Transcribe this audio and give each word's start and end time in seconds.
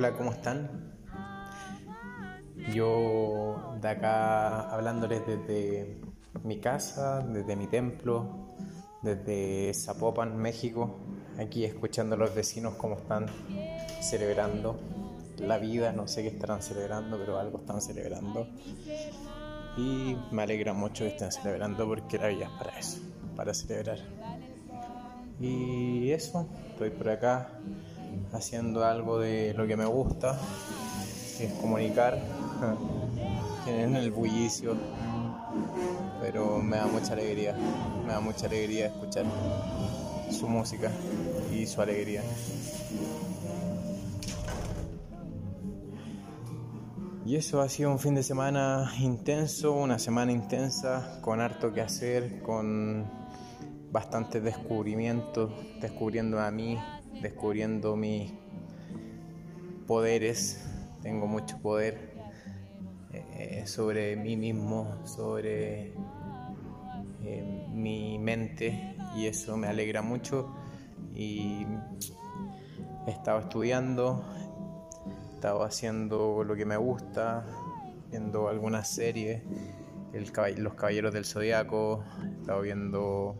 Hola, 0.00 0.14
¿cómo 0.14 0.30
están? 0.30 0.94
Yo 2.74 3.76
de 3.82 3.86
acá 3.86 4.70
hablándoles 4.70 5.26
desde 5.26 6.00
mi 6.42 6.58
casa, 6.58 7.20
desde 7.20 7.54
mi 7.54 7.66
templo, 7.66 8.54
desde 9.02 9.74
Zapopan, 9.74 10.38
México, 10.38 11.00
aquí 11.38 11.66
escuchando 11.66 12.14
a 12.14 12.18
los 12.18 12.34
vecinos 12.34 12.76
cómo 12.76 12.94
están 12.94 13.26
celebrando 14.00 14.80
la 15.36 15.58
vida, 15.58 15.92
no 15.92 16.08
sé 16.08 16.22
qué 16.22 16.28
estarán 16.28 16.62
celebrando, 16.62 17.18
pero 17.18 17.38
algo 17.38 17.58
están 17.58 17.82
celebrando. 17.82 18.48
Y 19.76 20.16
me 20.30 20.44
alegra 20.44 20.72
mucho 20.72 21.04
que 21.04 21.10
estén 21.10 21.30
celebrando 21.30 21.86
porque 21.86 22.16
la 22.16 22.28
vida 22.28 22.46
es 22.46 22.52
para 22.52 22.78
eso, 22.78 23.00
para 23.36 23.52
celebrar. 23.52 23.98
Y 25.38 26.10
eso, 26.10 26.48
estoy 26.70 26.88
por 26.88 27.10
acá 27.10 27.60
haciendo 28.32 28.84
algo 28.84 29.18
de 29.18 29.54
lo 29.54 29.66
que 29.66 29.76
me 29.76 29.86
gusta, 29.86 30.38
que 31.36 31.46
es 31.46 31.52
comunicar 31.54 32.18
en 33.66 33.96
el 33.96 34.10
bullicio, 34.10 34.76
pero 36.20 36.58
me 36.58 36.76
da 36.76 36.86
mucha 36.86 37.12
alegría, 37.12 37.54
me 38.06 38.12
da 38.12 38.20
mucha 38.20 38.46
alegría 38.46 38.86
escuchar 38.86 39.24
su 40.30 40.48
música 40.48 40.90
y 41.52 41.66
su 41.66 41.80
alegría. 41.80 42.22
Y 47.30 47.36
eso 47.36 47.60
ha 47.60 47.68
sido 47.68 47.92
un 47.92 47.98
fin 47.98 48.14
de 48.16 48.22
semana 48.22 48.92
intenso, 48.98 49.72
una 49.72 49.98
semana 49.98 50.32
intensa, 50.32 51.20
con 51.20 51.40
harto 51.40 51.72
que 51.72 51.80
hacer, 51.80 52.42
con 52.42 53.06
bastantes 53.92 54.42
descubrimientos, 54.42 55.52
descubriendo 55.80 56.40
a 56.40 56.50
mí, 56.50 56.76
descubriendo 57.22 57.96
mis 57.96 58.32
poderes. 59.86 60.64
Tengo 61.02 61.26
mucho 61.26 61.58
poder 61.58 62.14
eh, 63.12 63.62
sobre 63.66 64.16
mí 64.16 64.36
mismo, 64.36 64.96
sobre 65.06 65.92
eh, 67.24 67.66
mi 67.72 68.18
mente 68.18 68.96
y 69.16 69.26
eso 69.26 69.56
me 69.56 69.66
alegra 69.66 70.02
mucho. 70.02 70.54
Y 71.14 71.66
he 73.06 73.10
estado 73.10 73.40
estudiando, 73.40 74.24
he 75.06 75.34
estado 75.34 75.64
haciendo 75.64 76.44
lo 76.44 76.54
que 76.54 76.64
me 76.64 76.76
gusta, 76.76 77.44
viendo 78.10 78.48
algunas 78.48 78.88
series, 78.88 79.42
Los 80.12 80.74
Caballeros 80.74 81.12
del 81.12 81.24
Zodiaco, 81.24 82.04
he 82.22 82.40
estado 82.40 82.60
viendo 82.62 83.36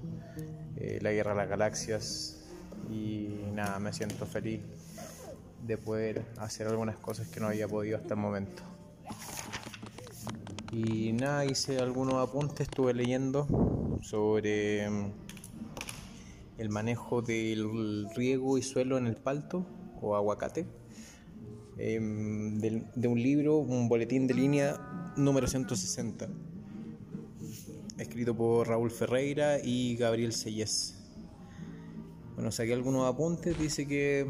eh, 0.76 0.98
La 1.02 1.12
Guerra 1.12 1.32
de 1.32 1.36
las 1.36 1.48
Galaxias 1.48 2.39
y 2.90 3.52
nada, 3.54 3.78
me 3.78 3.92
siento 3.92 4.26
feliz 4.26 4.60
de 5.66 5.78
poder 5.78 6.24
hacer 6.38 6.66
algunas 6.66 6.96
cosas 6.96 7.28
que 7.28 7.40
no 7.40 7.46
había 7.46 7.68
podido 7.68 7.96
hasta 7.96 8.14
el 8.14 8.20
momento. 8.20 8.62
Y 10.72 11.12
nada, 11.12 11.44
hice 11.44 11.78
algunos 11.78 12.14
apuntes, 12.16 12.68
estuve 12.68 12.94
leyendo 12.94 13.98
sobre 14.02 14.88
mm, 14.88 15.12
el 16.58 16.68
manejo 16.68 17.22
del 17.22 18.06
riego 18.14 18.56
y 18.56 18.62
suelo 18.62 18.98
en 18.98 19.06
el 19.06 19.16
palto 19.16 19.66
o 20.00 20.14
aguacate. 20.14 20.66
Em, 21.76 22.58
de, 22.58 23.08
un 23.08 23.22
libro, 23.22 23.56
un 23.56 23.88
boletín 23.88 24.26
de 24.26 24.34
línea 24.34 25.12
número 25.16 25.46
160, 25.46 26.28
escrito 27.98 28.36
por 28.36 28.68
Raúl 28.68 28.90
Ferreira 28.90 29.58
y 29.64 29.96
Gabriel 29.96 30.34
Sellés. 30.34 30.99
Bueno, 32.40 32.52
saqué 32.52 32.72
algunos 32.72 33.06
apuntes, 33.06 33.58
dice 33.58 33.86
que 33.86 34.24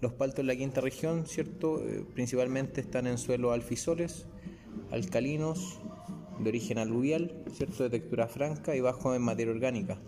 los 0.00 0.14
paltos 0.14 0.38
en 0.38 0.46
la 0.46 0.56
quinta 0.56 0.80
región, 0.80 1.26
¿cierto? 1.26 1.86
Eh, 1.86 2.02
principalmente 2.14 2.80
están 2.80 3.06
en 3.06 3.18
suelos 3.18 3.52
alfisoles, 3.52 4.24
alcalinos, 4.90 5.82
de 6.42 6.48
origen 6.48 6.78
aluvial, 6.78 7.44
¿cierto? 7.52 7.82
De 7.82 7.90
textura 7.90 8.26
franca 8.26 8.74
y 8.74 8.80
bajo 8.80 9.14
en 9.14 9.20
materia 9.20 9.52
orgánica. 9.52 9.98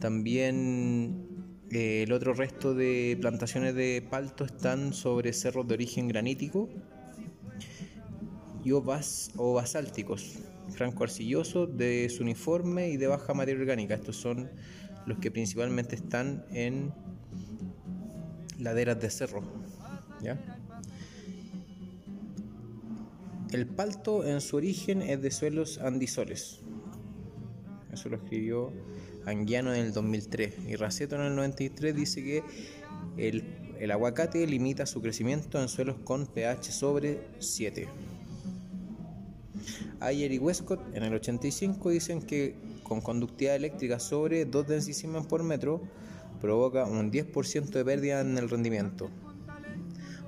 También 0.00 1.28
eh, 1.70 2.02
el 2.02 2.12
otro 2.12 2.34
resto 2.34 2.74
de 2.74 3.16
plantaciones 3.20 3.76
de 3.76 4.04
palto 4.10 4.44
están 4.44 4.92
sobre 4.92 5.32
cerros 5.32 5.68
de 5.68 5.74
origen 5.74 6.08
granítico 6.08 6.68
y 8.64 8.72
o 8.72 9.52
basálticos, 9.54 10.40
franco-arcillosos, 10.70 11.76
de 11.76 12.08
su 12.08 12.24
uniforme 12.24 12.88
y 12.88 12.96
de 12.96 13.06
baja 13.06 13.32
materia 13.32 13.60
orgánica. 13.60 13.94
Estos 13.94 14.16
son 14.16 14.50
los 15.06 15.18
que 15.18 15.30
principalmente 15.30 15.96
están 15.96 16.44
en 16.52 16.92
laderas 18.58 19.00
de 19.00 19.10
cerro. 19.10 19.42
El 23.52 23.66
palto 23.66 24.24
en 24.24 24.40
su 24.40 24.56
origen 24.56 25.02
es 25.02 25.20
de 25.22 25.30
suelos 25.30 25.78
andisoles. 25.78 26.60
Eso 27.92 28.08
lo 28.08 28.16
escribió 28.16 28.72
Anguiano 29.26 29.74
en 29.74 29.80
el 29.80 29.92
2003. 29.92 30.54
Y 30.68 30.76
Raceto 30.76 31.16
en 31.16 31.22
el 31.22 31.34
93 31.34 31.94
dice 31.94 32.22
que 32.22 32.44
el, 33.16 33.90
aguacate 33.90 34.46
limita 34.46 34.86
su 34.86 35.02
crecimiento 35.02 35.60
en 35.60 35.68
suelos 35.68 35.96
con 36.04 36.26
pH 36.26 36.70
sobre 36.70 37.20
7. 37.38 37.88
Ayer 40.00 40.32
y 40.32 40.38
Westcott 40.38 40.80
en 40.94 41.02
el 41.02 41.14
85 41.14 41.90
dicen 41.90 42.22
que 42.22 42.54
con 42.90 43.00
conductividad 43.00 43.54
eléctrica 43.54 43.98
sobre 43.98 44.44
2 44.44 44.66
densissimes 44.66 45.24
por 45.24 45.42
metro 45.42 45.80
provoca 46.42 46.84
un 46.84 47.10
10% 47.10 47.70
de 47.70 47.84
pérdida 47.84 48.20
en 48.20 48.36
el 48.36 48.50
rendimiento. 48.50 49.08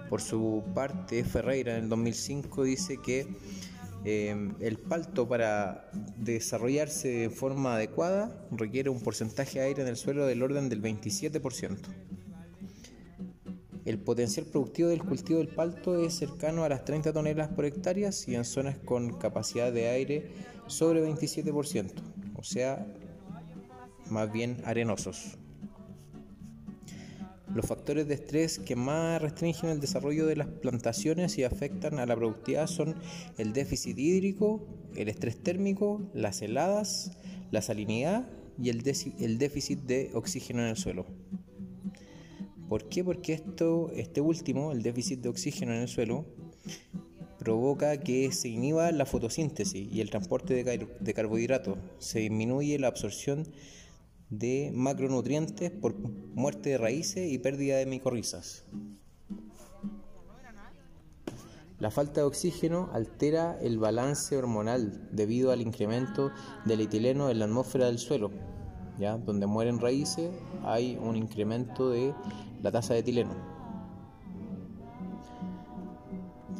Por 0.08 0.22
su 0.22 0.62
parte, 0.74 1.24
Ferreira 1.24 1.76
en 1.76 1.84
el 1.84 1.88
2005 1.90 2.62
dice 2.62 2.96
que 3.04 3.26
Em, 4.04 4.56
el 4.58 4.78
palto 4.78 5.28
para 5.28 5.88
desarrollarse 6.16 7.08
de 7.08 7.30
forma 7.30 7.76
adecuada 7.76 8.36
requiere 8.50 8.90
un 8.90 9.00
porcentaje 9.00 9.60
de 9.60 9.66
aire 9.66 9.82
en 9.82 9.88
el 9.88 9.96
suelo 9.96 10.26
del 10.26 10.42
orden 10.42 10.68
del 10.68 10.82
27%. 10.82 11.76
El 13.84 13.98
potencial 13.98 14.46
productivo 14.46 14.88
del 14.88 15.04
cultivo 15.04 15.38
del 15.38 15.48
palto 15.48 16.04
es 16.04 16.14
cercano 16.14 16.64
a 16.64 16.68
las 16.68 16.84
30 16.84 17.12
toneladas 17.12 17.52
por 17.54 17.64
hectárea 17.64 18.10
y 18.26 18.34
en 18.34 18.44
zonas 18.44 18.76
con 18.78 19.18
capacidad 19.18 19.72
de 19.72 19.88
aire 19.88 20.30
sobre 20.66 21.04
27%, 21.04 21.92
o 22.42 22.44
sea, 22.44 22.84
más 24.10 24.32
bien 24.32 24.56
arenosos. 24.64 25.38
Los 27.54 27.66
factores 27.66 28.08
de 28.08 28.14
estrés 28.14 28.58
que 28.58 28.74
más 28.74 29.22
restringen 29.22 29.66
el 29.70 29.78
desarrollo 29.78 30.26
de 30.26 30.34
las 30.34 30.48
plantaciones 30.48 31.38
y 31.38 31.44
afectan 31.44 32.00
a 32.00 32.06
la 32.06 32.16
productividad 32.16 32.66
son 32.66 32.96
el 33.38 33.52
déficit 33.52 33.96
hídrico, 33.96 34.66
el 34.96 35.08
estrés 35.08 35.40
térmico, 35.40 36.10
las 36.14 36.42
heladas, 36.42 37.12
la 37.52 37.62
salinidad 37.62 38.28
y 38.60 38.70
el, 38.70 38.82
déficit 38.82 39.78
de 39.84 40.10
oxígeno 40.12 40.62
en 40.62 40.70
el 40.70 40.76
suelo. 40.76 41.06
¿Por 42.68 42.88
qué? 42.88 43.04
Porque 43.04 43.34
este 43.94 44.20
último, 44.20 44.72
el 44.72 44.82
déficit 44.82 45.20
de 45.20 45.28
oxígeno 45.28 45.74
en 45.74 45.82
el 45.82 45.88
suelo, 45.88 46.26
provoca 47.42 47.98
que 47.98 48.30
se 48.30 48.48
inhiba 48.48 48.92
la 48.92 49.04
fotosíntesis 49.04 49.92
y 49.92 50.00
el 50.00 50.10
transporte 50.10 50.62
de, 50.62 51.14
carbohidratos, 51.14 51.76
se 51.98 52.20
disminuye 52.20 52.78
la 52.78 52.86
absorción 52.86 53.48
de 54.30 54.70
macronutrientes 54.72 55.70
por 55.72 55.98
muerte 55.98 56.70
de 56.70 56.78
raíces 56.78 57.32
y 57.32 57.38
pérdida 57.38 57.78
de 57.78 57.86
micorrizas. 57.86 58.64
La 61.80 61.90
falta 61.90 62.20
de 62.20 62.26
oxígeno 62.28 62.90
altera 62.92 63.58
el 63.60 63.78
balance 63.78 64.36
hormonal 64.36 65.08
debido 65.10 65.50
al 65.50 65.60
incremento 65.60 66.30
del 66.64 66.82
etileno 66.82 67.28
en 67.28 67.40
la 67.40 67.46
atmósfera 67.46 67.86
del 67.86 67.98
suelo. 67.98 68.30
¿ya? 69.00 69.18
Donde 69.18 69.46
mueren 69.46 69.80
raíces 69.80 70.30
hay 70.64 70.96
un 71.02 71.16
incremento 71.16 71.90
de 71.90 72.14
la 72.62 72.70
tasa 72.70 72.94
de 72.94 73.00
etileno. 73.00 73.51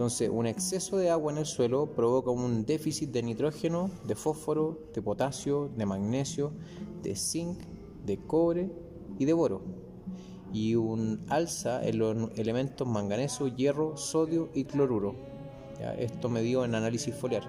Entonces, 0.02 0.30
un 0.32 0.46
exceso 0.46 0.96
de 0.96 1.10
agua 1.10 1.30
en 1.30 1.38
el 1.38 1.46
suelo 1.46 1.94
provoca 1.94 2.32
un 2.32 2.66
déficit 2.66 3.12
de 3.12 3.22
nitrógeno, 3.22 3.88
de 4.04 4.16
fósforo, 4.16 4.80
de 4.92 5.00
potasio, 5.00 5.70
de 5.76 5.86
magnesio, 5.86 6.50
de 7.04 7.14
zinc, 7.14 7.60
de 8.04 8.18
cobre 8.18 8.72
y 9.20 9.26
de 9.26 9.32
boro, 9.32 9.62
y 10.52 10.74
un 10.74 11.24
alza 11.28 11.86
en 11.86 11.98
los 12.00 12.36
elementos 12.36 12.84
manganeso, 12.84 13.46
hierro, 13.46 13.96
sodio 13.96 14.50
y 14.54 14.64
cloruro. 14.64 15.14
Esto 15.96 16.28
me 16.28 16.42
dio 16.42 16.64
en 16.64 16.74
análisis 16.74 17.14
foliar. 17.14 17.48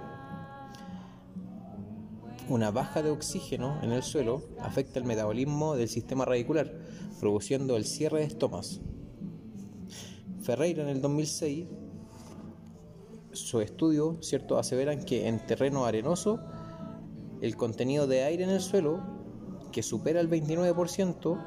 Una 2.49 2.69
baja 2.69 3.01
de 3.01 3.09
oxígeno 3.09 3.79
en 3.81 3.93
el 3.93 4.03
suelo 4.03 4.43
afecta 4.59 4.99
el 4.99 5.05
metabolismo 5.05 5.75
del 5.75 5.89
sistema 5.89 6.23
radicular, 6.23 6.71
produciendo 7.19 7.77
el 7.77 7.85
cierre 7.85 8.19
de 8.19 8.25
estomas. 8.25 8.79
Ferreira 10.43 10.83
en 10.83 10.89
el 10.89 11.01
2006, 11.01 11.65
su 13.33 13.61
estudio, 13.61 14.17
cierto, 14.21 14.57
aseveran 14.57 15.03
que 15.03 15.27
en 15.27 15.45
terreno 15.45 15.85
arenoso 15.85 16.39
el 17.41 17.57
contenido 17.57 18.07
de 18.07 18.23
aire 18.23 18.45
en 18.45 18.49
el 18.49 18.61
suelo 18.61 19.01
que 19.71 19.83
supera 19.83 20.21
el 20.21 20.29
29% 20.29 21.37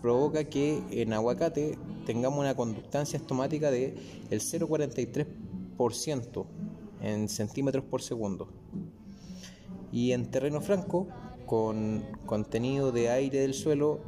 provoca 0.00 0.44
que 0.44 0.82
en 0.90 1.12
aguacate 1.12 1.78
tengamos 2.04 2.38
una 2.38 2.54
conductancia 2.54 3.16
estomática 3.16 3.70
de 3.70 3.96
el 4.30 4.40
0,43% 4.40 6.46
en 7.00 7.28
centímetros 7.28 7.84
por 7.84 8.02
segundo. 8.02 8.48
Y 9.90 10.12
en 10.12 10.30
terreno 10.30 10.60
franco, 10.60 11.08
con 11.46 12.04
contenido 12.26 12.92
de 12.92 13.10
aire 13.10 13.40
del 13.40 13.54
suelo 13.54 14.00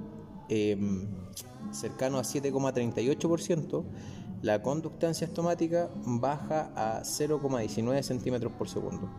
em, 0.48 1.08
cercano 1.72 2.18
a 2.18 2.22
7,38%, 2.22 3.84
la 4.42 4.62
conductancia 4.62 5.26
estomática 5.26 5.90
baja 6.04 6.70
a 6.76 7.02
0,19 7.02 8.02
centímetros 8.02 8.52
por 8.52 8.68
segundo. 8.68 9.10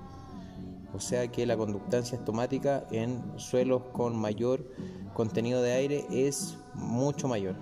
O 0.94 1.00
sea 1.00 1.27
que 1.27 1.45
la 1.45 1.57
conductancia 1.57 2.18
estomática 2.18 2.86
en 2.92 3.21
suelos 3.38 3.83
con 3.94 4.16
mayor 4.16 4.66
contenido 5.13 5.62
de 5.62 5.74
aire 5.74 6.06
es 6.10 6.57
mucho 6.74 7.27
mayor. 7.27 7.56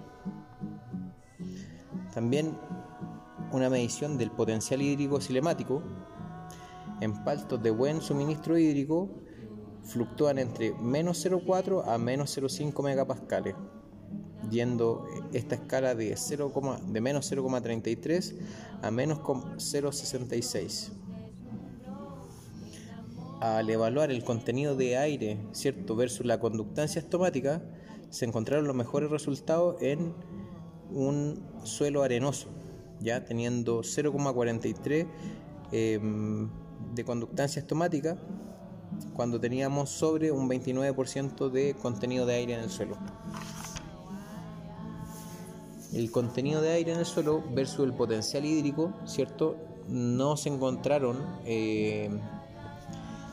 También 2.14 2.58
una 3.52 3.70
medición 3.70 4.18
del 4.18 4.32
potencial 4.32 4.82
hídrico 4.82 5.20
cinemático 5.22 5.82
en 7.02 7.24
paltos 7.24 7.62
de 7.62 7.72
buen 7.72 8.02
suministro 8.02 8.58
hídrico 8.58 9.10
fluctúan 9.84 10.40
entre 10.40 10.74
menos 10.74 11.26
0,4 11.26 11.84
a 11.88 11.98
menos 11.98 12.38
0,5 12.38 12.84
megapascales, 12.84 13.56
yendo 14.50 15.06
esta 15.34 15.56
escala 15.56 15.96
de, 15.96 16.16
0, 16.16 16.82
de 16.88 17.02
menos 17.02 17.32
0,33 17.32 18.36
a 18.82 18.92
menos 18.92 19.20
0,66. 19.20 20.90
Al 23.40 23.70
evaluar 23.70 24.10
el 24.12 24.24
contenido 24.24 24.76
de 24.76 24.98
aire 24.98 25.38
¿cierto? 25.52 25.96
versus 25.96 26.26
la 26.26 26.40
conductancia 26.40 27.00
estomática, 27.00 27.62
se 28.10 28.26
encontraron 28.26 28.66
los 28.68 28.76
mejores 28.76 29.12
resultados 29.12 29.82
en 29.82 30.14
un 30.92 31.44
suelo 31.64 32.04
arenoso, 32.04 32.48
ya 33.00 33.26
teniendo 33.26 33.82
0,43 33.82 35.08
em, 35.72 36.50
de 36.96 37.04
conductancia 37.04 37.60
estomática 37.60 38.18
cuando 39.14 39.40
teníamos 39.40 39.90
sobre 39.90 40.32
un 40.32 40.50
29% 40.50 41.50
de 41.50 41.76
contenido 41.76 42.26
de 42.26 42.36
aire 42.36 42.54
en 42.54 42.62
el 42.62 42.70
suelo. 42.70 42.98
El 45.94 46.12
contenido 46.12 46.62
de 46.62 46.72
aire 46.72 46.92
en 46.92 47.00
el 47.00 47.06
suelo 47.06 47.42
versus 47.54 47.86
el 47.86 47.94
potencial 47.94 48.44
hídrico, 48.46 48.94
¿cierto? 49.06 49.56
No 49.88 50.36
se 50.36 50.50
encontraron 50.50 51.18
eh, 51.46 52.10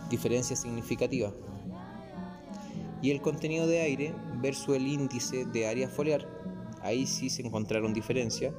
diferencias 0.08 0.62
significativas. 0.62 1.32
Y 3.02 3.10
el 3.10 3.20
contenido 3.20 3.66
de 3.66 3.80
aire 3.80 4.14
versus 4.40 4.76
el 4.76 4.86
índice 4.86 5.46
de 5.46 5.66
área 5.66 5.88
foliar, 5.88 6.28
ahí 6.80 7.06
sí 7.06 7.28
se 7.28 7.42
encontraron 7.42 7.92
diferencias, 7.92 8.54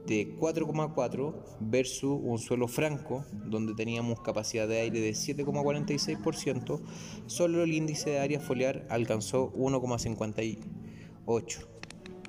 de 0.09 0.35
4,4 0.39 1.35
versus 1.59 2.19
un 2.23 2.39
suelo 2.39 2.67
franco 2.67 3.23
donde 3.45 3.75
teníamos 3.75 4.19
capacidad 4.21 4.67
de 4.67 4.79
aire 4.79 5.01
de 5.01 5.11
7,46%, 5.11 6.81
solo 7.27 7.61
el 7.61 7.73
índice 7.73 8.09
de 8.09 8.19
área 8.19 8.39
foliar 8.39 8.87
alcanzó 8.89 9.53
1,58 9.53 11.67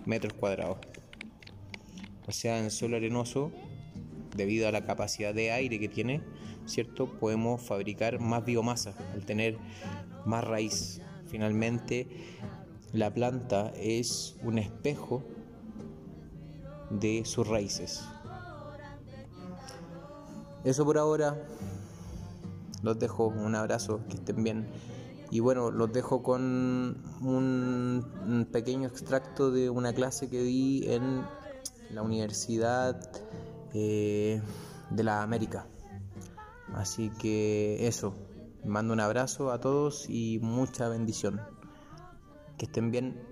metros 0.04 0.34
cuadrados. 0.34 0.76
O 2.28 2.32
sea, 2.32 2.58
en 2.58 2.70
suelo 2.70 2.98
arenoso, 2.98 3.50
debido 4.36 4.68
a 4.68 4.72
la 4.72 4.84
capacidad 4.84 5.32
de 5.32 5.50
aire 5.50 5.80
que 5.80 5.88
tiene, 5.88 6.20
¿cierto? 6.66 7.18
Podemos 7.18 7.62
fabricar 7.62 8.20
más 8.20 8.44
biomasa 8.44 8.94
al 9.14 9.24
tener 9.24 9.56
más 10.26 10.44
raíz. 10.44 11.00
Finalmente, 11.28 12.08
la 12.92 13.14
planta 13.14 13.72
es 13.74 14.36
un 14.42 14.58
espejo 14.58 15.24
de 16.90 17.24
sus 17.24 17.46
raíces. 17.46 18.04
Eso 20.64 20.84
por 20.84 20.98
ahora. 20.98 21.36
Los 22.82 22.98
dejo, 22.98 23.28
un 23.28 23.54
abrazo, 23.54 24.00
que 24.08 24.16
estén 24.16 24.42
bien. 24.42 24.66
Y 25.30 25.40
bueno, 25.40 25.70
los 25.70 25.92
dejo 25.92 26.22
con 26.22 27.02
un, 27.22 28.48
pequeño 28.50 28.88
extracto 28.88 29.50
de 29.50 29.70
una 29.70 29.92
clase 29.92 30.28
que 30.28 30.42
di 30.42 30.84
en 30.86 31.24
la 31.90 32.02
Universidad 32.02 33.00
eh, 33.74 34.42
de 34.90 35.04
la 35.04 35.22
América. 35.22 35.66
Así 36.74 37.10
que 37.20 37.86
eso, 37.86 38.14
mando 38.64 38.92
un 38.92 39.00
abrazo 39.00 39.52
a 39.52 39.60
todos 39.60 40.08
y 40.08 40.38
mucha 40.42 40.88
bendición. 40.88 41.40
Que 42.58 42.66
estén 42.66 42.90
bien. 42.90 43.29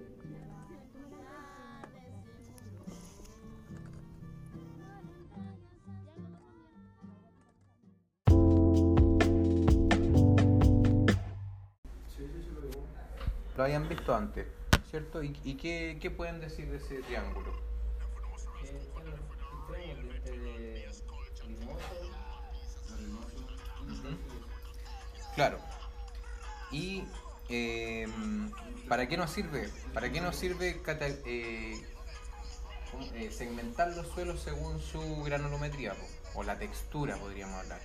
Habían 13.69 13.89
visto 13.89 14.15
antes, 14.15 14.47
¿cierto? 14.91 15.23
¿Y, 15.23 15.33
qué, 15.33 16.13
pueden 16.17 16.41
decir 16.41 16.71
de 16.71 16.79
ese 16.79 17.03
triángulo? 17.03 17.53
Claro. 25.35 25.59
¿Y 26.73 27.05
em, 27.49 28.51
para 28.89 29.07
qué 29.07 29.17
nos 29.17 29.31
sirve? 29.31 29.69
¿Para 29.93 30.11
qué 30.11 30.21
nos 30.21 30.35
sirve 30.35 30.81
eh, 31.27 31.87
eh, 33.15 33.31
segmentar 33.31 33.95
los 33.95 34.09
suelos 34.09 34.41
según 34.41 34.81
su 34.81 35.23
granulometría 35.23 35.95
o 36.35 36.43
la 36.43 36.59
textura, 36.59 37.17
podríamos 37.17 37.55
hablar? 37.61 37.81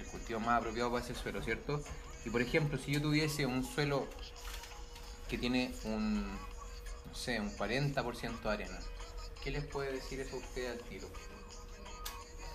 el 0.00 0.06
cultivo 0.06 0.40
más 0.40 0.58
apropiado 0.60 0.90
para 0.90 1.02
ese 1.04 1.14
suelo, 1.14 1.42
¿cierto? 1.42 1.82
Y 2.24 2.30
por 2.30 2.42
ejemplo, 2.42 2.78
si 2.78 2.92
yo 2.92 3.00
tuviese 3.00 3.46
un 3.46 3.64
suelo 3.64 4.06
que 5.28 5.38
tiene 5.38 5.74
un, 5.84 6.24
no 6.24 7.14
sé, 7.14 7.40
un 7.40 7.50
40% 7.50 8.40
de 8.40 8.50
arena, 8.50 8.78
¿qué 9.42 9.50
les 9.50 9.64
puede 9.64 9.92
decir 9.92 10.20
eso 10.20 10.36
a 10.36 10.38
ustedes 10.38 10.72
al 10.72 10.88
tiro? 10.88 11.08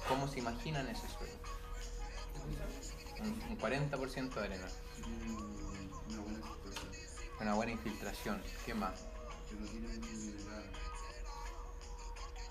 ¿Cómo 0.07 0.27
se 0.27 0.39
imaginan 0.39 0.87
ese 0.87 1.07
suelo? 1.07 1.33
Un, 3.21 3.59
40% 3.59 4.33
de 4.33 4.41
arena. 4.41 4.67
Una 7.39 7.53
buena 7.53 7.71
infiltración. 7.71 8.43
¿Qué 8.65 8.73
más? 8.73 8.99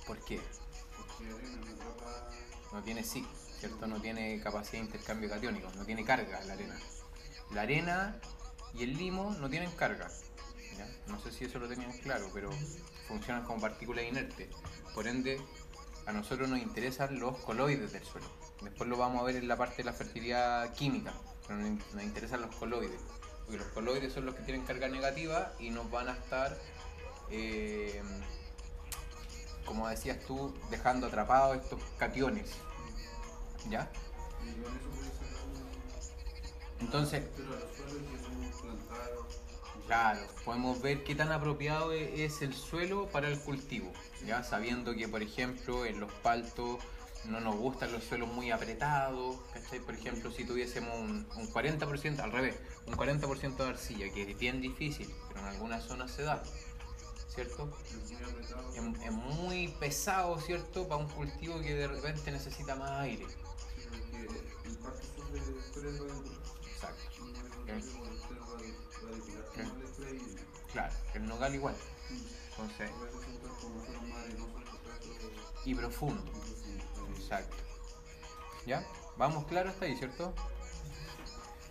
¿Por 0.07 0.19
qué? 0.25 0.41
No 2.73 2.83
tiene 2.83 3.05
sí, 3.05 3.27
¿cierto? 3.59 3.87
No 3.87 4.01
tiene 4.01 4.41
capacidad 4.41 4.73
de 4.73 4.87
intercambio 4.87 5.29
catiónico, 5.29 5.71
no 5.77 5.85
tiene 5.85 6.05
carga 6.05 6.43
la 6.45 6.55
arena 6.55 6.77
la 7.55 7.63
arena 7.63 8.17
y 8.75 8.83
el 8.83 8.97
limo 8.97 9.35
no 9.41 9.49
tienen 9.49 9.71
carga. 9.73 10.09
No 11.07 11.21
sé 11.21 11.31
si 11.31 11.45
eso 11.45 11.59
lo 11.59 11.69
tenían 11.69 11.93
claro, 11.99 12.31
pero 12.33 12.51
funcionan 13.07 13.45
como 13.45 13.61
partículas 13.61 14.05
inertes. 14.05 14.49
Por 14.95 15.07
ende, 15.07 15.41
a 16.07 16.13
nosotros 16.13 16.49
nos 16.49 16.59
interesan 16.59 17.19
los 17.19 17.37
coloides 17.39 17.93
del 17.93 18.05
suelo. 18.05 18.27
Después 18.63 18.89
lo 18.89 18.97
vamos 18.97 19.21
a 19.21 19.25
ver 19.25 19.37
en 19.37 19.49
la 19.49 19.57
parte 19.57 19.79
de 19.79 19.85
la 19.85 19.93
fertilidad 19.93 20.73
química, 20.75 21.13
pero 21.47 21.61
nos 21.61 22.03
interesan 22.03 22.41
los 22.41 22.55
coloides. 22.57 23.01
Porque 23.45 23.59
los 23.59 23.67
coloides 23.69 24.13
son 24.13 24.27
los 24.27 24.35
que 24.35 24.43
tienen 24.43 24.65
carga 24.65 24.89
negativa 24.89 25.53
y 25.59 25.71
nos 25.71 25.91
van 25.91 26.09
a 26.09 26.13
estar, 26.13 26.57
eh, 27.31 28.01
como 29.67 29.89
decías 29.89 30.19
tú, 30.27 30.55
dejando 30.71 31.09
atrapados 31.09 31.59
estos 31.59 31.81
cationes. 31.99 32.51
¿Ya? 33.69 33.91
Entonces, 36.83 37.23
claro, 39.87 40.21
podemos 40.45 40.83
ver 40.83 41.05
qué 41.05 41.15
tan 41.15 41.31
apropiado 41.31 41.93
e-, 41.93 42.25
es 42.25 42.43
el 42.43 42.55
suelo 42.55 43.09
para 43.09 43.29
el 43.29 43.39
cultivo, 43.39 43.93
ya 44.27 44.43
sabiendo 44.43 44.95
que, 44.95 45.09
por 45.09 45.23
ejemplo, 45.23 45.87
en 45.87 46.01
los 46.01 46.13
paltos 46.13 46.81
no 47.27 47.41
nos 47.41 47.55
gustan 47.55 47.93
los 47.93 48.03
suelos 48.03 48.29
muy 48.29 48.51
apretados. 48.51 49.37
Por 49.87 49.95
ejemplo, 49.95 50.33
si 50.33 50.45
tuviésemos 50.45 50.93
un, 50.99 51.27
40%, 51.53 52.19
al 52.19 52.33
revés, 52.33 52.57
un 52.87 52.95
40% 52.95 53.57
de 53.57 53.65
arcilla, 53.65 54.13
que 54.13 54.29
es 54.29 54.37
bien 54.37 54.61
difícil, 54.61 55.09
pero 55.29 55.41
en 55.41 55.47
algunas 55.47 55.85
zonas 55.85 56.11
se 56.11 56.25
da, 56.25 56.43
¿cierto? 57.29 57.71
Es, 58.75 59.13
muy 59.13 59.69
pesado, 59.79 60.41
¿cierto? 60.41 60.89
Para 60.89 61.01
un 61.01 61.09
cultivo 61.09 61.61
que 61.61 61.75
de 61.75 61.87
repente 61.87 62.33
necesita 62.33 62.75
más 62.75 62.91
aire. 63.03 63.25
Claro, 70.73 70.95
el 71.15 71.27
nogal 71.27 71.55
igual. 71.55 71.75
Entonces. 72.51 72.91
y 75.65 75.75
profundo. 75.75 76.25
Exacto. 77.17 77.57
¿Ya? 78.67 78.85
Vamos 79.17 79.47
claro 79.47 79.71
hasta 79.71 79.85
ahí, 79.85 79.97
¿cierto? 79.97 80.35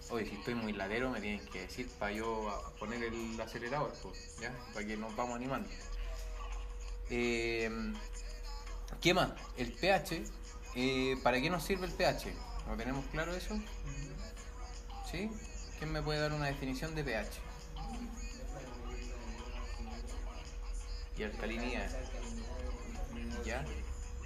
Oye, 0.09 0.25
si 0.27 0.35
estoy 0.35 0.55
muy 0.55 0.73
ladero 0.73 1.09
me 1.09 1.21
tienen 1.21 1.45
que 1.47 1.61
decir 1.61 1.89
para 1.97 2.11
yo 2.11 2.73
poner 2.79 3.03
el 3.03 3.39
acelerador, 3.39 3.93
pues, 4.03 4.37
¿ya? 4.39 4.53
Para 4.73 4.85
que 4.85 4.97
nos 4.97 5.15
vamos 5.15 5.35
animando. 5.35 5.69
Eh, 7.09 7.69
¿Qué 9.01 9.13
más? 9.13 9.31
El 9.57 9.71
pH. 9.73 10.23
eh, 10.75 11.17
¿Para 11.23 11.41
qué 11.41 11.49
nos 11.49 11.63
sirve 11.63 11.85
el 11.87 11.93
pH? 11.93 12.33
¿No 12.67 12.75
tenemos 12.77 13.05
claro 13.07 13.33
eso? 13.33 13.55
¿Sí? 15.11 15.29
¿Quién 15.77 15.91
me 15.91 16.01
puede 16.01 16.21
dar 16.21 16.31
una 16.31 16.45
definición 16.45 16.95
de 16.95 17.03
pH? 17.03 17.41
Y 21.17 21.23
alcalinidad. 21.23 21.89
¿Ya? 23.45 23.65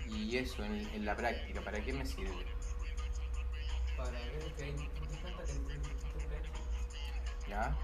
Y 0.08 0.38
eso 0.38 0.64
en, 0.64 0.88
en 0.94 1.06
la 1.06 1.16
práctica, 1.16 1.62
¿para 1.62 1.82
qué 1.84 1.92
me 1.92 2.06
sirve? 2.06 2.46
Para 3.98 4.12
ver 4.12 4.54
que 4.56 4.64
hay. 4.64 4.76
¿Ya? 7.50 7.76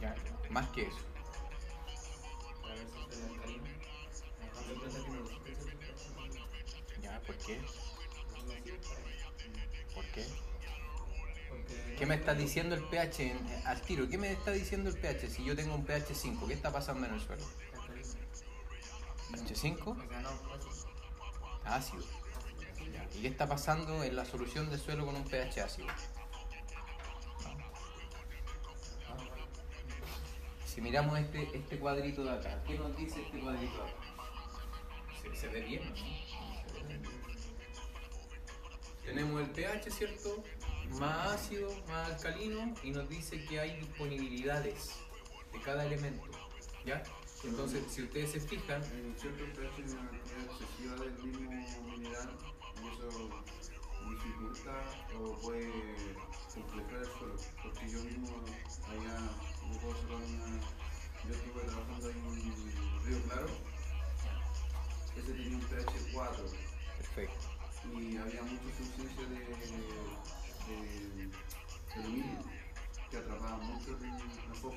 ¿Ya? 0.00 0.14
Más 0.50 0.68
que 0.70 0.82
eso. 0.82 0.98
Para 2.62 2.74
ver 2.74 2.86
si 2.86 3.16
son 3.18 3.30
alcalinos. 3.30 3.68
Hay 4.68 4.76
plantas 4.76 5.02
que 5.02 5.10
no 5.10 5.20
necesitan 5.22 5.56
ciertos 5.56 5.74
pH. 5.74 7.02
¿Ya? 7.02 7.20
¿Por 7.20 7.36
qué? 7.38 7.60
¿Por 9.94 10.04
qué? 10.12 10.45
¿Qué 11.98 12.04
me 12.06 12.14
está 12.14 12.34
diciendo 12.34 12.74
el 12.74 12.84
pH 12.84 13.20
en- 13.30 13.66
al 13.66 13.80
tiro? 13.80 14.08
¿Qué 14.08 14.18
me 14.18 14.30
está 14.32 14.50
diciendo 14.50 14.90
el 14.90 14.98
pH? 14.98 15.28
Si 15.30 15.44
yo 15.44 15.56
tengo 15.56 15.74
un 15.74 15.84
pH 15.84 16.14
5, 16.14 16.46
¿qué 16.46 16.54
está 16.54 16.70
pasando 16.72 17.06
en 17.06 17.14
el 17.14 17.20
suelo? 17.20 17.42
alcalino. 17.72 18.08
¿pH 19.32 19.54
5? 19.56 19.90
O 19.90 20.08
sea, 20.08 20.20
no, 20.20 20.28
fácil. 20.30 20.72
Ácido. 21.64 22.04
Ya. 22.92 23.08
¿Y 23.16 23.22
qué 23.22 23.28
está 23.28 23.48
pasando 23.48 24.04
en 24.04 24.14
la 24.14 24.24
solución 24.24 24.70
de 24.70 24.78
suelo 24.78 25.06
con 25.06 25.16
un 25.16 25.24
pH 25.24 25.60
ácido? 25.62 25.88
Si 30.66 30.80
miramos 30.82 31.18
este, 31.18 31.56
este 31.56 31.78
cuadrito 31.78 32.22
de 32.24 32.32
acá, 32.32 32.62
¿qué 32.66 32.78
nos 32.78 32.94
dice 32.96 33.22
este 33.22 33.38
cuadrito 33.40 33.74
de 33.82 33.90
acá? 33.90 33.98
¿Se, 35.22 35.34
se 35.36 35.48
ve 35.48 35.60
bien? 35.62 35.88
¿no? 35.88 35.96
Se 35.96 36.82
ve 36.84 36.98
bien. 36.98 37.02
Tenemos 39.04 39.40
el 39.40 39.50
pH, 39.50 39.90
¿cierto? 39.90 40.44
Más 40.98 41.34
ácido, 41.34 41.70
más 41.88 42.12
alcalino, 42.12 42.74
y 42.82 42.90
nos 42.90 43.08
dice 43.08 43.44
que 43.44 43.60
hay 43.60 43.76
disponibilidades 43.80 44.92
de 45.52 45.60
cada 45.60 45.84
elemento. 45.84 46.26
¿Ya? 46.84 47.02
Entonces, 47.44 47.84
si 47.90 48.02
ustedes 48.02 48.32
se 48.32 48.40
fijan, 48.40 48.82
En 48.84 49.14
cierto 49.18 49.44
pH 49.54 49.70
hay 49.76 49.90
una 49.92 50.10
cantidad 50.10 50.40
excesiva 50.44 50.94
del 50.96 51.12
mismo 51.22 51.82
mineral 51.88 52.30
y 52.82 52.88
eso 52.88 53.30
dificulta 54.08 54.72
o 55.18 55.34
puede 55.42 55.70
complejar 56.54 57.02
el 57.02 57.06
suelo. 57.06 57.36
Porque 57.62 57.90
yo 57.90 58.02
mismo 58.04 58.28
allá, 58.88 59.18
yo 59.70 59.80
puedo 59.80 59.96
sacar 59.96 60.16
una. 60.16 60.60
Yo 61.26 61.34
estuve 61.34 61.62
trabajando 61.62 62.10
en 62.10 63.04
Río 63.04 63.22
Claro, 63.24 63.48
ese 65.16 65.32
tenía 65.32 65.56
un 65.56 65.62
pH 65.64 66.12
4 66.12 66.44
perfecto. 66.98 67.46
y 67.98 68.16
había 68.16 68.42
mucha 68.42 68.76
sustancia 68.76 69.26
de, 69.26 70.35
de, 70.66 71.24
de 71.24 71.30
aluminio 71.94 72.40
que 73.10 73.16
atrapaba 73.16 73.56
mucho 73.58 73.90
el 73.90 74.54
fósforo. 74.54 74.76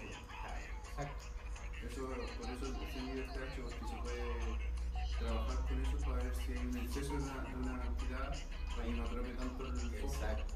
Exacto. 0.89 1.39
Eso, 1.87 2.07
por 2.07 2.49
eso 2.49 2.65
se 2.65 3.11
el 3.11 3.25
pH, 3.25 3.61
porque 3.61 3.79
se 3.79 4.01
puede 4.01 4.69
trabajar 5.17 5.57
con 5.67 5.85
eso 5.85 5.97
para 5.99 6.23
ver 6.23 6.35
si 6.35 6.51
hay 6.51 6.65
un 6.65 6.77
exceso 6.77 7.13
de 7.13 7.17
una, 7.17 7.79
cantidad 7.79 8.35
para 8.75 8.83
que 8.83 8.91
no 8.91 9.03
atrape 9.03 9.29
tanto 9.29 9.65
el. 9.65 9.95
Exacto. 9.95 10.55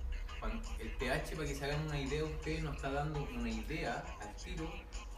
El 0.79 0.91
pH, 0.97 1.35
para 1.35 1.47
que 1.47 1.55
se 1.55 1.65
hagan 1.65 1.87
una 1.87 1.99
idea, 1.99 2.25
usted 2.25 2.63
nos 2.63 2.75
está 2.75 2.91
dando 2.91 3.25
una 3.33 3.49
idea 3.49 4.03
al 4.19 4.35
tiro 4.35 4.69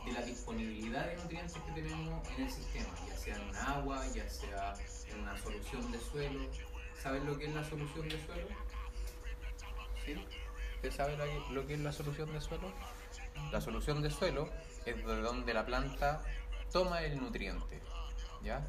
de 0.06 0.12
la 0.12 0.22
disponibilidad 0.22 1.08
de 1.08 1.16
nutrientes 1.16 1.58
que 1.58 1.72
tenemos 1.82 2.30
en 2.30 2.44
el 2.44 2.52
sistema, 2.52 2.90
ya 3.10 3.18
sea 3.18 3.36
en 3.36 3.50
un 3.50 3.56
agua, 3.56 4.06
ya 4.14 4.30
sea 4.30 4.74
en 5.12 5.22
una 5.22 5.36
solución 5.40 5.92
de 5.92 6.00
suelo. 6.00 6.40
¿Saben 7.02 7.26
lo 7.26 7.38
que 7.38 7.46
es 7.46 7.56
la 7.56 7.64
solución 7.64 8.08
de 8.08 8.24
suelo? 8.26 8.48
¿Sí? 10.06 10.16
¿Usted 10.76 10.92
sabe 10.92 11.18
lo 11.52 11.66
que, 11.66 11.74
es 11.74 11.80
la 11.80 11.92
solución 11.92 12.32
de 12.32 12.42
suelo? 12.42 12.72
La 13.52 13.60
solución 13.60 14.02
de 14.02 14.12
suelo 14.12 14.50
es 14.86 14.96
de 14.96 15.22
donde 15.22 15.54
la 15.54 15.66
planta 15.66 16.22
toma 16.72 17.02
el 17.02 17.20
nutriente. 17.20 17.82
¿Ya? 18.44 18.68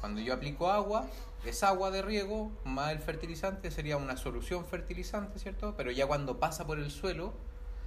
Cuando 0.00 0.20
yo 0.20 0.34
aplico 0.34 0.70
agua, 0.70 1.06
es 1.44 1.62
agua 1.62 1.90
de 1.90 2.02
riego 2.02 2.52
más 2.64 2.92
el 2.92 3.00
fertilizante, 3.00 3.70
sería 3.70 3.96
una 3.96 4.16
solución 4.16 4.64
fertilizante, 4.64 5.38
¿cierto? 5.38 5.74
Pero 5.76 5.90
ya 5.90 6.06
cuando 6.06 6.38
pasa 6.38 6.66
por 6.66 6.78
el 6.78 6.90
suelo, 6.90 7.34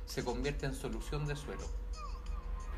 se 0.06 0.26
convierte 0.26 0.66
en 0.66 0.74
solución 0.74 1.28
de 1.28 1.36
suelo, 1.36 1.66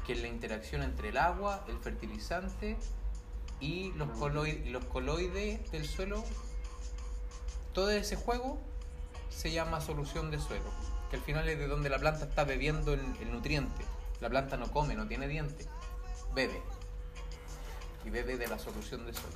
que 0.06 0.13
es 0.13 0.22
la 0.22 0.28
interacción 0.28 0.84
entre 0.84 1.10
el 1.10 1.18
agua, 1.18 1.66
el 1.68 1.78
fertilizante 1.78 2.78
y 3.60 3.94
los 3.94 4.10
coloides 4.86 5.72
del 5.72 5.88
suelo. 5.88 6.24
Todo 7.74 7.90
ese 7.90 8.18
juego 8.18 8.60
se 9.32 9.52
llama 9.52 9.82
solución 9.82 10.30
de 10.30 10.40
suelo, 10.40 10.70
que 11.10 11.18
al 11.18 11.24
final 11.24 11.48
es 11.50 11.58
de 11.58 11.68
donde 11.68 11.90
la 11.90 11.98
planta 12.00 12.26
está 12.26 12.44
bebiendo 12.44 12.94
el, 12.94 13.32
nutriente. 13.32 13.86
La 14.20 14.30
planta 14.30 14.58
no 14.58 14.72
come, 14.72 14.96
no 14.96 15.08
tiene 15.08 15.28
dientes, 15.28 15.68
bebe 16.36 16.62
y 18.06 18.10
bebe 18.10 18.38
de 18.38 18.48
la 18.48 18.60
solución 18.60 19.06
de 19.06 19.14
suelo. 19.14 19.36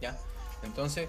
¿Ya? 0.00 0.16
Entonces, 0.62 1.08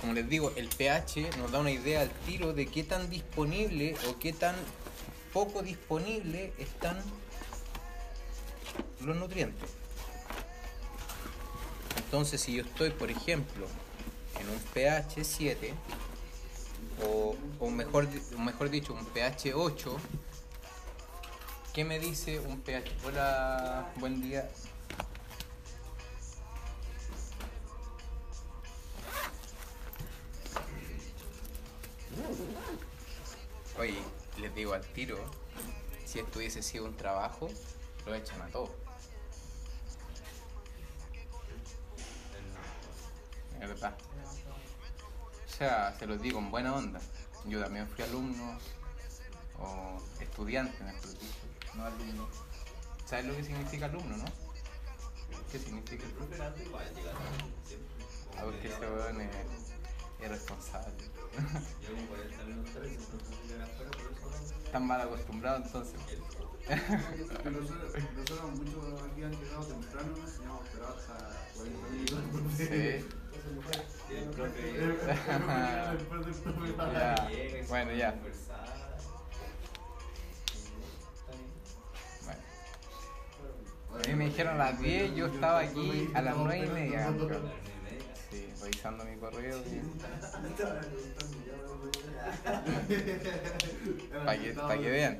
como 0.00 0.12
les 0.12 0.28
digo, 0.28 0.52
el 0.56 0.68
pH 0.68 1.30
nos 1.38 1.50
da 1.50 1.60
una 1.60 1.70
idea 1.70 2.02
al 2.02 2.10
tiro 2.26 2.52
de 2.52 2.66
qué 2.66 2.82
tan 2.82 3.08
disponible 3.08 3.94
o 4.08 4.18
qué 4.18 4.32
tan 4.32 4.54
poco 5.32 5.62
disponible 5.62 6.52
están 6.58 6.98
los 9.00 9.16
nutrientes. 9.16 9.70
Entonces, 11.96 12.40
si 12.40 12.54
yo 12.54 12.64
estoy, 12.64 12.90
por 12.90 13.10
ejemplo, 13.10 13.66
en 14.38 14.48
un 14.50 14.58
pH 14.74 15.24
7, 15.24 15.72
o, 17.00 17.36
o 17.58 17.70
mejor, 17.70 18.08
mejor 18.38 18.70
dicho, 18.70 18.92
un 18.92 19.04
pH 19.06 19.54
8, 19.54 19.96
¿qué 21.72 21.84
me 21.84 21.98
dice 21.98 22.40
un 22.40 22.60
pH? 22.60 22.92
Hola, 23.04 23.92
buen 23.96 24.20
día. 24.20 24.48
Oye, 33.78 33.98
les 34.38 34.54
digo 34.54 34.74
al 34.74 34.84
tiro, 34.92 35.18
si 36.04 36.18
esto 36.18 36.38
hubiese 36.38 36.62
sido 36.62 36.84
un 36.84 36.96
trabajo, 36.96 37.48
lo 38.06 38.14
echan 38.14 38.42
a 38.42 38.46
todos. 38.48 38.70
Sea, 45.62 45.94
se 45.96 46.08
los 46.08 46.20
digo 46.20 46.40
en 46.40 46.50
buena 46.50 46.74
onda. 46.74 47.00
Yo 47.46 47.62
también 47.62 47.86
fui 47.86 48.02
alumno 48.02 48.58
o 49.60 50.02
estudiante, 50.20 50.82
mejor 50.82 51.08
dicho, 51.10 51.38
no 51.74 51.84
alumno. 51.84 52.28
¿Sabes 53.06 53.26
lo 53.26 53.36
que 53.36 53.44
significa 53.44 53.86
alumno, 53.86 54.16
no? 54.16 54.24
¿Qué 55.52 55.60
significa? 55.60 56.02
Pero 56.18 56.64
igual 56.66 56.84
llega 56.96 57.12
siempre. 57.64 58.40
A 58.40 58.44
ver 58.44 58.58
que 58.60 58.66
ese 58.66 58.80
weón 58.80 59.20
es 59.20 59.30
irresponsable. 60.20 61.04
Yo 61.80 61.94
como 61.94 62.06
40 62.08 62.42
minutos 62.42 62.72
tarde, 62.74 62.88
siempre 62.88 63.18
me 63.30 63.46
llegan 63.46 63.62
afuera, 63.70 63.90
por 63.92 64.00
eso 64.00 64.54
no- 64.58 64.64
Están 64.64 64.84
mal 64.88 65.00
acostumbrados 65.00 65.66
entonces. 65.66 65.94
Nosotros, 67.44 68.50
muchos 68.58 69.02
aquí 69.12 69.22
han 69.22 69.30
llegado 69.30 69.64
temprano, 69.64 70.12
y 70.16 70.42
hemos 70.42 70.64
esperado 70.66 70.96
hasta 70.96 71.52
40 71.54 71.88
minutos. 71.88 72.52
Sí. 72.56 73.06
Bueno, 77.68 77.92
ya. 77.92 78.14
Bueno. 82.24 82.40
A 84.04 84.08
mí 84.08 84.14
me 84.14 84.24
dijeron 84.26 84.54
a 84.60 84.70
las 84.70 84.80
10, 84.80 85.14
yo 85.14 85.26
estaba 85.26 85.60
aquí 85.60 86.10
a 86.14 86.22
las 86.22 86.36
9 86.36 86.66
y 86.66 86.68
media. 86.70 87.12
Sí, 88.30 88.48
revisando 88.62 89.04
mi 89.04 89.16
correo. 89.16 89.60
Para 94.24 94.38
que- 94.40 94.52
pa' 94.54 94.78
que 94.78 94.90
vean. 94.90 95.18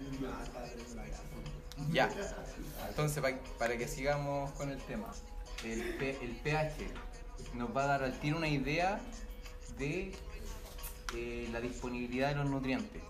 Ya. 1.90 2.08
Entonces, 2.88 3.22
pa- 3.22 3.38
para 3.58 3.76
que 3.76 3.88
sigamos 3.88 4.50
con 4.52 4.70
el 4.70 4.78
tema, 4.82 5.10
el, 5.64 5.80
el 6.02 6.36
pH 6.42 6.90
nos 7.54 7.75
va 7.76 7.85
a 7.85 7.87
dar 7.87 8.02
al 8.02 8.18
tiro 8.21 8.37
una 8.37 8.49
idea 8.49 9.00
de 9.78 10.12
eh, 11.14 11.49
la 11.52 11.61
disponibilidad 11.61 12.28
de 12.30 12.37
los 12.37 12.50
nutrientes. 12.50 13.02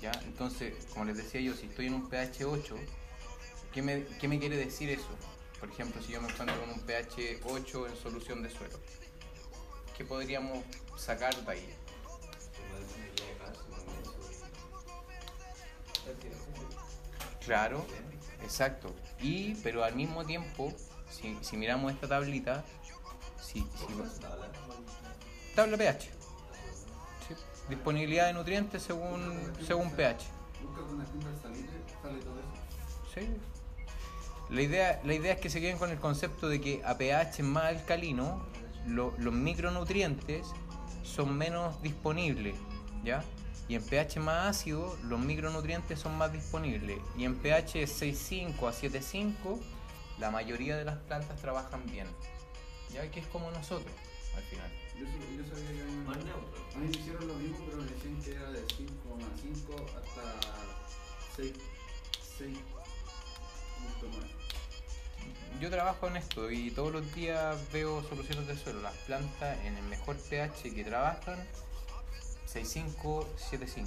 ¿ya? 0.00 0.12
Entonces, 0.24 0.74
como 0.92 1.04
les 1.04 1.16
decía 1.16 1.40
yo, 1.40 1.54
si 1.54 1.66
estoy 1.66 1.86
en 1.86 1.94
un 1.94 2.08
pH 2.08 2.44
8, 2.44 2.76
¿qué 3.72 3.82
me, 3.82 4.04
qué 4.20 4.28
me 4.28 4.38
quiere 4.38 4.56
decir 4.56 4.90
eso? 4.90 5.08
Por 5.60 5.70
ejemplo, 5.70 6.02
si 6.02 6.12
yo 6.12 6.20
me 6.20 6.28
encuentro 6.28 6.58
con 6.60 6.70
un 6.70 6.80
pH 6.80 7.40
8 7.44 7.86
en 7.86 7.96
solución 7.96 8.42
de 8.42 8.50
suelo, 8.50 8.78
¿qué 9.96 10.04
podríamos 10.04 10.58
sacar 10.96 11.34
de 11.34 11.52
ahí? 11.52 11.74
Claro, 17.44 17.86
exacto. 18.42 18.94
Y, 19.20 19.54
pero 19.56 19.84
al 19.84 19.94
mismo 19.94 20.24
tiempo, 20.24 20.72
si, 21.10 21.36
si 21.42 21.56
miramos 21.56 21.92
esta 21.92 22.08
tablita, 22.08 22.64
si, 23.44 23.60
si- 23.60 23.66
tabla 25.54 25.76
pH. 25.76 26.00
Sí, 27.28 27.34
Disponibilidad 27.68 28.26
de 28.26 28.32
nutrientes 28.34 28.82
según, 28.82 29.52
según 29.66 29.90
pH. 29.92 30.24
Sí. 33.14 33.28
La 34.50 34.62
idea, 34.62 35.00
la 35.04 35.14
idea 35.14 35.32
es 35.34 35.40
que 35.40 35.48
se 35.50 35.60
queden 35.60 35.78
con 35.78 35.90
el 35.90 35.98
concepto 35.98 36.48
de 36.48 36.60
que 36.60 36.82
a 36.84 36.96
pH 36.98 37.42
más 37.42 37.64
alcalino 37.64 38.44
lo- 38.86 39.14
los 39.18 39.32
micronutrientes 39.32 40.46
son 41.02 41.36
menos 41.36 41.80
disponibles, 41.82 42.54
¿ya? 43.04 43.24
Y 43.68 43.76
en 43.76 43.82
pH 43.82 44.20
más 44.20 44.48
ácido 44.56 44.96
los 45.04 45.18
micronutrientes 45.20 45.98
son 45.98 46.18
más 46.18 46.32
disponibles. 46.32 46.98
Y 47.16 47.24
en 47.24 47.36
pH 47.36 47.86
6.5 47.86 48.68
a 48.68 48.72
7.5 48.72 49.58
la 50.18 50.30
mayoría 50.30 50.76
de 50.76 50.84
las 50.84 50.96
plantas 50.98 51.40
trabajan 51.40 51.84
bien, 51.86 52.06
¿ya? 52.92 53.10
Que 53.10 53.20
es 53.20 53.26
como 53.28 53.50
nosotros, 53.50 53.92
al 54.36 54.42
final. 54.44 54.70
Yo, 54.98 55.06
yo 55.06 55.44
sabía 55.48 55.68
que 55.68 55.82
mí, 55.84 56.04
Más 56.06 56.16
neutro. 56.18 56.64
a 56.74 56.78
mí 56.78 56.86
me 56.86 56.96
hicieron 56.96 57.26
lo 57.28 57.34
mismo, 57.34 57.58
pero 57.66 57.78
me 57.78 57.86
decían 57.90 58.22
que 58.22 58.32
era 58.32 58.50
de 58.50 58.64
5,5 58.66 59.84
hasta 59.96 60.22
6, 61.36 61.52
6.9. 62.38 62.50
Yo 65.60 65.70
trabajo 65.70 66.08
en 66.08 66.16
esto 66.16 66.50
y 66.50 66.70
todos 66.72 66.92
los 66.92 67.14
días 67.14 67.56
veo 67.72 68.02
soluciones 68.08 68.46
de 68.46 68.56
suelo. 68.56 68.82
Las 68.82 68.94
plantas 69.06 69.58
en 69.64 69.76
el 69.76 69.84
mejor 69.84 70.16
pH 70.16 70.74
que 70.74 70.84
trabajan, 70.84 71.38
6.5, 72.52 73.26
7.5. 73.50 73.86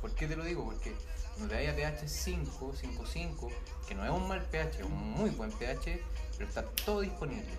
¿Por 0.00 0.14
qué 0.14 0.26
te 0.26 0.36
lo 0.36 0.44
digo? 0.44 0.64
Porque 0.64 0.94
cuando 1.34 1.54
te 1.54 1.54
vaya 1.56 1.74
pH 1.74 2.08
5, 2.08 2.72
5.5, 2.72 3.50
que 3.88 3.94
no 3.94 4.04
es 4.04 4.10
un 4.10 4.28
mal 4.28 4.42
pH, 4.42 4.78
es 4.78 4.84
un 4.84 4.94
muy 4.94 5.30
buen 5.30 5.50
pH, 5.52 6.00
pero 6.36 6.48
está 6.48 6.62
todo 6.62 7.00
disponible. 7.00 7.50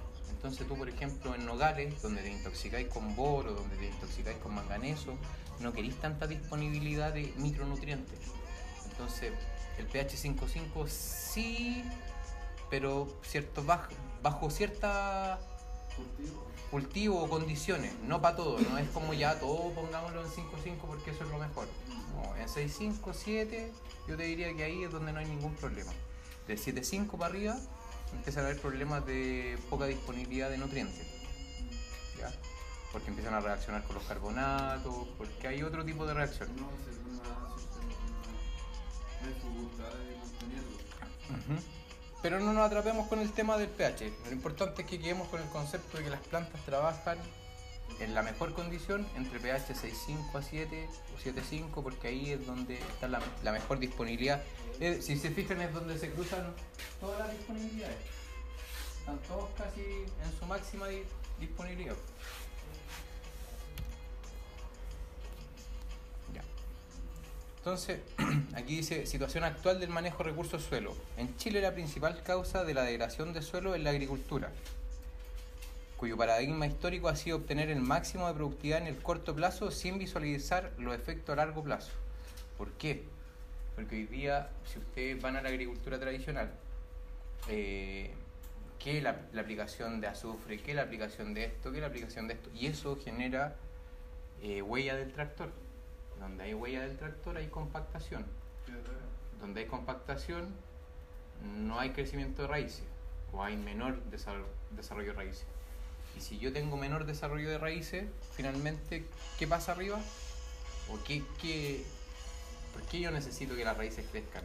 Entonces 0.47 0.65
tú, 0.65 0.77
por 0.77 0.87
ejemplo, 0.87 1.35
en 1.35 1.45
nogales, 1.45 2.01
donde 2.01 2.21
te 2.21 2.31
intoxicáis 2.31 2.87
con 2.87 3.17
boro, 3.17 3.51
donde 3.51 3.75
te 3.75 3.87
intoxicáis 3.87 4.37
con 4.37 4.55
manganeso, 4.55 5.17
no 5.59 5.73
queréis 5.73 5.99
tanta 5.99 6.25
disponibilidad 6.25 7.13
de 7.13 7.33
micronutrientes. 7.35 8.17
Entonces, 8.89 9.33
el 9.77 9.87
pH 9.87 10.15
5.5 10.15 10.87
sí, 10.87 11.83
pero 12.69 13.09
cierto 13.23 13.61
bajo, 13.61 13.91
bajo 14.23 14.49
cierta 14.49 15.37
Cultivo. 15.97 16.45
cultivo 16.71 17.23
o 17.23 17.29
condiciones, 17.29 17.93
no 18.03 18.21
para 18.21 18.37
todo, 18.37 18.57
no 18.57 18.77
es 18.77 18.87
como 18.91 19.13
ya 19.13 19.37
todo 19.41 19.71
pongámoslo 19.71 20.21
en 20.21 20.29
5.5 20.29 20.77
porque 20.87 21.11
eso 21.11 21.25
es 21.25 21.29
lo 21.29 21.39
mejor. 21.39 21.67
No, 22.15 22.37
en 22.37 22.47
6.5, 22.47 23.13
7, 23.13 23.73
yo 24.07 24.15
te 24.15 24.23
diría 24.23 24.55
que 24.55 24.63
ahí 24.63 24.83
es 24.83 24.91
donde 24.93 25.11
no 25.11 25.19
hay 25.19 25.25
ningún 25.25 25.53
problema. 25.55 25.91
De 26.47 26.55
7.5 26.55 27.17
para 27.17 27.25
arriba 27.25 27.57
empiezan 28.13 28.45
a 28.45 28.47
haber 28.47 28.61
problemas 28.61 29.05
de 29.05 29.57
poca 29.69 29.85
disponibilidad 29.85 30.49
de 30.49 30.57
nutrientes. 30.57 31.05
¿ya? 32.17 32.31
Porque 32.91 33.09
empiezan 33.09 33.33
a 33.33 33.39
reaccionar 33.39 33.83
con 33.83 33.95
los 33.95 34.05
carbonatos, 34.05 35.07
porque 35.17 35.47
hay 35.47 35.63
otro 35.63 35.83
tipo 35.85 36.05
de 36.05 36.13
reacción. 36.13 36.49
No. 36.55 36.69
Pero 42.21 42.39
no 42.39 42.53
nos 42.53 42.65
atrapemos 42.65 43.07
con 43.07 43.19
el 43.19 43.31
tema 43.31 43.57
del 43.57 43.69
pH. 43.69 44.11
Lo 44.25 44.31
importante 44.31 44.81
es 44.81 44.87
que 44.87 44.99
quedemos 44.99 45.27
con 45.27 45.41
el 45.41 45.47
concepto 45.49 45.97
de 45.97 46.05
que 46.05 46.09
las 46.09 46.21
plantas 46.21 46.61
trabajan 46.65 47.17
en 47.99 48.13
la 48.13 48.21
mejor 48.21 48.53
condición 48.53 49.07
entre 49.15 49.39
pH 49.39 49.73
6.5 49.73 50.35
a 50.35 50.41
7 50.43 50.89
o 51.15 51.19
7.5 51.29 51.83
porque 51.83 52.07
ahí 52.09 52.31
es 52.31 52.45
donde 52.45 52.77
está 52.77 53.07
la, 53.07 53.51
mejor 53.51 53.79
disponibilidad. 53.79 54.43
Eh, 54.79 54.99
si 55.01 55.17
se 55.17 55.31
fijan 55.31 55.61
es 55.61 55.73
donde 55.73 55.97
se 55.97 56.11
cruzan 56.11 56.53
todas 56.99 57.19
las 57.19 57.31
disponibilidades. 57.31 57.97
Están 58.99 59.17
todos 59.27 59.49
casi 59.57 59.81
en 59.81 60.39
su 60.39 60.45
máxima 60.45 60.87
di- 60.87 61.03
disponibilidad. 61.39 61.95
Ya. 66.33 66.43
Entonces, 67.59 67.99
aquí 68.55 68.77
dice 68.77 69.05
situación 69.05 69.43
actual 69.43 69.79
del 69.79 69.89
manejo 69.89 70.23
de 70.23 70.29
recursos 70.31 70.63
suelo. 70.63 70.95
En 71.17 71.35
Chile 71.37 71.61
la 71.61 71.73
principal 71.73 72.21
causa 72.23 72.63
de 72.63 72.73
la 72.73 72.83
degradación 72.83 73.33
de 73.33 73.41
suelo 73.41 73.73
es 73.75 73.81
la 73.81 73.89
agricultura, 73.91 74.51
cuyo 75.97 76.15
paradigma 76.15 76.67
histórico 76.67 77.09
ha 77.09 77.15
sido 77.15 77.37
obtener 77.37 77.69
el 77.69 77.81
máximo 77.81 78.27
de 78.27 78.35
productividad 78.35 78.79
en 78.79 78.87
el 78.87 78.97
corto 78.97 79.35
plazo 79.35 79.71
sin 79.71 79.97
visualizar 79.97 80.71
los 80.77 80.95
efectos 80.95 81.33
a 81.33 81.37
largo 81.37 81.63
plazo. 81.63 81.91
¿Por 82.57 82.71
qué? 82.73 83.03
Porque 83.75 83.95
hoy 83.95 84.05
día, 84.05 84.49
si 84.65 84.79
ustedes 84.79 85.19
van 85.21 85.35
a 85.35 85.41
la 85.41 85.49
agricultura 85.49 85.99
tradicional, 85.99 86.51
eh, 87.49 88.11
que 88.79 89.01
la, 89.01 89.21
aplicación 89.39 89.99
de 89.99 90.07
azufre, 90.07 90.59
que 90.59 90.75
la 90.75 90.83
aplicación 90.83 91.33
de 91.33 91.45
esto, 91.45 91.71
que 91.71 91.81
la 91.81 91.87
aplicación 91.87 92.27
de 92.27 92.35
esto, 92.35 92.49
y 92.53 92.67
eso 92.67 92.97
genera 93.03 93.55
eh, 94.41 94.61
huella 94.61 94.95
del 94.95 95.11
tractor. 95.11 95.49
Donde 96.19 96.43
hay 96.43 96.53
huella 96.53 96.81
del 96.81 96.95
tractor 96.97 97.37
hay 97.37 97.47
compactación. 97.47 98.23
Donde 99.41 99.61
hay 99.61 99.65
compactación 99.67 100.53
no 101.43 101.79
hay 101.79 101.91
crecimiento 101.91 102.43
de 102.43 102.47
raíces 102.47 102.83
o 103.31 103.43
hay 103.43 103.57
menor 103.57 104.01
desarrollo 104.05 104.47
de 105.07 105.13
raíces. 105.13 105.45
Y 106.15 106.21
si 106.21 106.37
yo 106.39 106.51
tengo 106.53 106.77
menor 106.77 107.05
desarrollo 107.05 107.49
de 107.49 107.57
raíces, 107.57 108.05
finalmente, 108.35 109.05
¿qué 109.37 109.47
pasa 109.47 109.71
arriba? 109.73 109.99
¿O 110.89 110.97
qué, 111.03 111.23
qué, 111.41 111.85
¿Por 112.73 112.81
qué 112.83 112.99
yo 113.01 113.11
necesito 113.11 113.55
que 113.55 113.63
las 113.65 113.77
raíces 113.77 114.05
crezcan? 114.11 114.43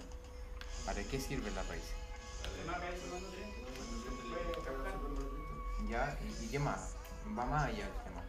¿Para 0.85 1.03
qué 1.05 1.21
sirven 1.21 1.55
las 1.55 1.67
raíces? 1.69 1.95
¿Ya? 5.89 6.19
¿Y, 6.41 6.45
y 6.45 6.49
qué 6.49 6.59
más? 6.59 6.95
Va 7.39 7.47
más 7.47 7.65
allá 7.65 7.87
el 7.87 7.93
tema. 8.05 8.23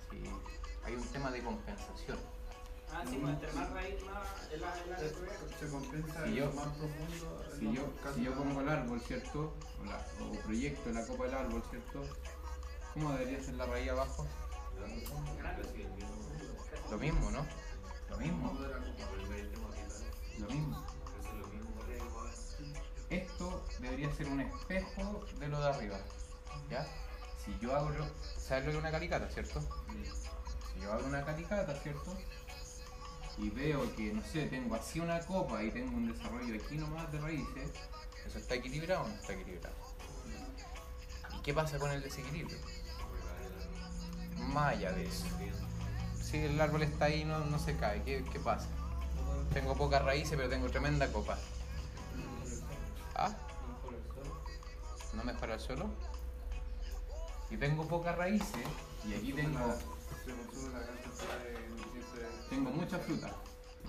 Hay 0.85 0.95
un 0.95 1.07
tema 1.07 1.31
de 1.31 1.41
compensación. 1.41 2.19
Ah, 2.91 3.03
sí, 3.09 3.17
pues, 3.19 3.33
entre 3.33 3.51
más 3.53 3.71
raíz, 3.71 3.95
más. 4.03 5.59
Se 5.59 5.67
compensa 5.69 6.25
Si 6.25 6.35
yo- 6.35 6.51
más 6.51 6.67
profundo. 6.67 7.43
Si 7.57 7.73
yo, 7.73 7.89
si 8.13 8.25
pongo 8.25 8.61
el 8.61 8.69
árbol, 8.69 9.01
¿cierto? 9.01 9.53
O, 9.81 9.85
la- 9.85 10.05
o 10.23 10.31
proyecto 10.43 10.91
la 10.91 11.05
copa 11.07 11.23
del 11.25 11.33
árbol, 11.33 11.63
¿cierto? 11.71 12.03
¿Cómo 12.93 13.11
debería 13.13 13.41
ser 13.43 13.55
la 13.55 13.65
raíz 13.65 13.89
abajo? 13.89 14.27
Lo 16.91 16.97
mismo, 16.97 17.31
¿no? 17.31 17.45
Lo 18.09 18.17
mismo, 18.17 18.53
lo 20.39 20.47
mismo. 20.47 20.85
Esto 23.09 23.65
debería 23.79 24.11
ser 24.13 24.27
un 24.27 24.41
espejo 24.41 25.25
de 25.39 25.47
lo 25.47 25.59
de 25.61 25.69
arriba, 25.69 25.97
¿ya? 26.69 26.87
Si 27.43 27.57
yo 27.59 27.67
lo- 27.89 28.05
¿sabes 28.39 28.65
lo 28.65 28.71
que 28.71 28.77
es 28.77 28.81
una 28.81 28.91
calicata, 28.91 29.29
cierto? 29.29 29.61
Si 30.73 30.79
yo 30.81 30.91
hago 30.93 31.05
una 31.07 31.23
calicata, 31.25 31.75
¿cierto? 31.79 32.15
Y 33.37 33.49
veo 33.49 33.95
que, 33.95 34.13
no 34.13 34.21
sé, 34.23 34.45
tengo 34.47 34.75
así 34.75 34.99
una 34.99 35.19
copa 35.21 35.63
y 35.63 35.71
tengo 35.71 35.95
un 35.97 36.11
desarrollo 36.13 36.55
aquí 36.63 36.77
nomás 36.77 37.11
de 37.11 37.19
raíces, 37.19 37.71
¿eso 38.27 38.37
está 38.37 38.55
equilibrado 38.55 39.03
o 39.05 39.07
no 39.07 39.13
está 39.15 39.33
equilibrado? 39.33 39.75
¿Y 41.37 41.41
qué 41.41 41.53
pasa 41.53 41.77
con 41.79 41.91
el 41.91 42.01
desequilibrio? 42.01 42.57
Más 44.53 44.73
allá 44.73 44.91
de 44.91 45.05
eso. 45.05 45.25
Si 46.21 46.37
el 46.37 46.59
árbol 46.59 46.83
está 46.83 47.05
ahí 47.05 47.25
no, 47.25 47.39
no 47.39 47.59
se 47.59 47.75
cae, 47.77 48.01
¿qué, 48.03 48.23
qué 48.31 48.39
pasa? 48.39 48.67
Tengo 49.53 49.75
pocas 49.75 50.03
raíces 50.03 50.35
pero 50.35 50.49
tengo 50.49 50.69
tremenda 50.69 51.11
copa. 51.11 51.37
¿Ah? 53.15 53.31
¿No 55.13 55.23
mejora 55.23 55.55
el 55.55 55.59
suelo? 55.59 55.89
Y 57.51 57.57
tengo 57.57 57.87
pocas 57.87 58.17
raíces 58.17 58.65
y 59.07 59.13
aquí 59.13 59.33
tengo, 59.33 59.59
la 59.59 59.67
de 59.67 61.59
nutrientes. 61.69 62.49
tengo 62.49 62.71
mucha 62.71 62.97
fruta. 62.97 63.35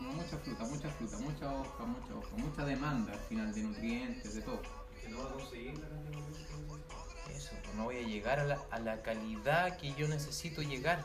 Mucha 0.00 0.37
fruta, 0.38 0.64
mucha 0.64 0.90
fruta, 0.90 1.18
mucha 1.18 1.52
hoja, 1.52 1.85
mucha 1.85 2.14
hoja, 2.14 2.37
mucha 2.37 2.64
demanda 2.64 3.12
al 3.12 3.20
final 3.20 3.54
de 3.54 3.62
nutrientes, 3.62 4.35
de 4.35 4.42
todo. 4.42 4.61
Eso, 7.34 7.50
no 7.76 7.84
voy 7.84 7.96
a 7.96 8.02
llegar 8.02 8.38
a 8.38 8.78
la, 8.78 9.02
calidad 9.02 9.76
que 9.78 9.92
yo 9.94 10.06
necesito 10.06 10.62
llegar. 10.62 11.04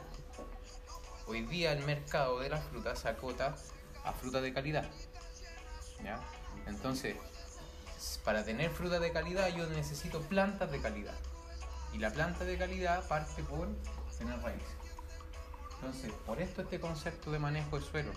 Hoy 1.25 1.41
día 1.41 1.71
el 1.71 1.83
mercado 1.85 2.39
de 2.39 2.49
las 2.49 2.63
frutas 2.65 2.99
se 2.99 3.09
acota 3.09 3.55
a 4.03 4.13
fruta 4.13 4.39
de 4.41 4.53
calidad. 4.53 4.85
¿Ya? 6.03 6.19
Entonces, 6.67 7.15
para 8.23 8.43
tener 8.43 8.69
fruta 8.69 8.99
de 8.99 9.11
calidad 9.11 9.49
yo 9.49 9.67
necesito 9.67 10.21
plantas 10.21 10.71
de 10.71 10.79
calidad. 10.79 11.15
Y 11.93 11.97
la 11.97 12.11
planta 12.11 12.45
de 12.45 12.57
calidad 12.57 13.07
parte 13.07 13.43
por 13.43 13.67
tener 14.17 14.39
raíces. 14.41 14.67
Entonces, 15.75 16.11
por 16.25 16.39
esto 16.39 16.61
este 16.61 16.79
concepto 16.79 17.31
de 17.31 17.39
manejo 17.39 17.79
de 17.79 17.85
suelo. 17.85 18.11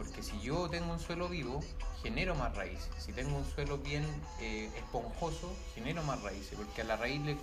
Porque 0.00 0.22
si 0.22 0.40
yo 0.40 0.66
tengo 0.70 0.90
un 0.94 0.98
suelo 0.98 1.28
vivo, 1.28 1.60
genero 2.02 2.34
más 2.34 2.56
raíces. 2.56 2.88
Si 2.96 3.12
tengo 3.12 3.36
un 3.36 3.44
suelo 3.44 3.76
bien 3.76 4.02
eh, 4.40 4.72
esponjoso, 4.74 5.54
genero 5.74 6.02
más 6.04 6.22
raíces, 6.22 6.56
porque 6.56 6.80
a 6.80 6.84
la 6.84 6.96
raíz 6.96 7.20
le, 7.20 7.36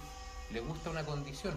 le 0.50 0.60
gusta 0.62 0.90
una 0.90 1.06
condición, 1.06 1.56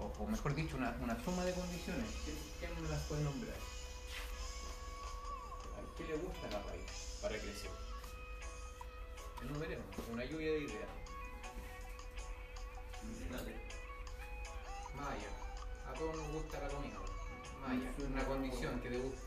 o, 0.00 0.10
o 0.22 0.26
mejor 0.26 0.54
dicho, 0.54 0.74
una, 0.78 0.96
una 1.02 1.22
suma 1.22 1.44
de 1.44 1.52
condiciones. 1.52 2.08
¿Quién, 2.24 2.38
quién 2.58 2.82
me 2.82 2.88
las 2.88 3.02
puede 3.02 3.24
nombrar? 3.24 3.56
¿A 5.76 5.98
qué 5.98 6.04
le 6.04 6.16
gusta 6.16 6.46
a 6.46 6.50
la 6.50 6.62
raíz 6.62 7.18
para 7.20 7.36
crecer? 7.38 7.70
No 9.42 9.58
veremos, 9.58 9.84
una 10.10 10.24
lluvia 10.24 10.50
de 10.50 10.60
ideas. 10.60 10.88
Maya. 14.94 15.30
A 15.86 15.92
todos 15.92 16.16
nos 16.16 16.32
gusta 16.32 16.58
la 16.58 16.68
comida. 16.68 16.96
Maya. 17.60 17.92
Una 18.10 18.24
condición 18.24 18.80
que 18.80 18.88
te 18.88 18.96
guste. 18.96 19.25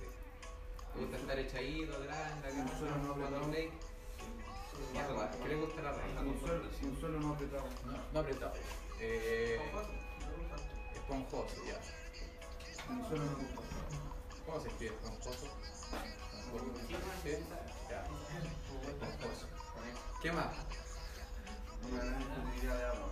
¿Te 0.93 0.99
gusta 0.99 1.17
estar 1.17 1.39
echadito 1.39 1.95
atrás 1.95 2.31
en 2.45 2.57
la 2.57 2.97
no 2.97 3.13
jugando 3.13 3.41
play? 3.49 3.71
¿qué 5.41 5.49
le 5.49 5.55
gusta 5.55 5.81
la 5.81 5.91
raíz? 5.91 6.13
Un 6.83 6.99
suelo, 6.99 7.19
no 7.19 7.33
apretado. 7.33 7.63
No, 7.85 7.97
no 8.13 8.19
apretado. 8.19 8.53
Eh, 8.99 9.59
esponjoso, 10.95 11.55
ya. 11.65 11.79
Un 12.91 13.07
suelo 13.07 13.23
no 13.25 13.31
apretado. 13.31 13.63
¿Cómo 14.45 14.61
se 14.61 14.67
escribe 14.69 14.95
esponjoso? 14.95 15.47
¿Sí? 17.23 17.31
Ya. 17.89 18.03
Esponjoso. 18.89 19.47
¿Qué 20.21 20.31
más? 20.31 20.55
Una 21.91 22.03
gran 22.03 22.19
disponibilidad 22.19 22.77
de 22.77 22.85
agua. 22.85 23.09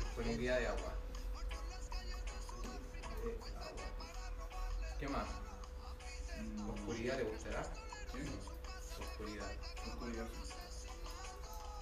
Disponibilidad 0.00 0.58
de. 0.58 0.64
Eh, 0.64 0.68
agua. 0.68 0.92
¿Qué 4.98 5.08
más? 5.08 5.41
Mm, 6.72 6.78
¿Oscuridad 6.80 7.18
le 7.18 7.24
gustará? 7.24 7.62
Sí, 7.64 8.18
Oscuridad. 9.00 9.50
oscuridad. 9.86 10.26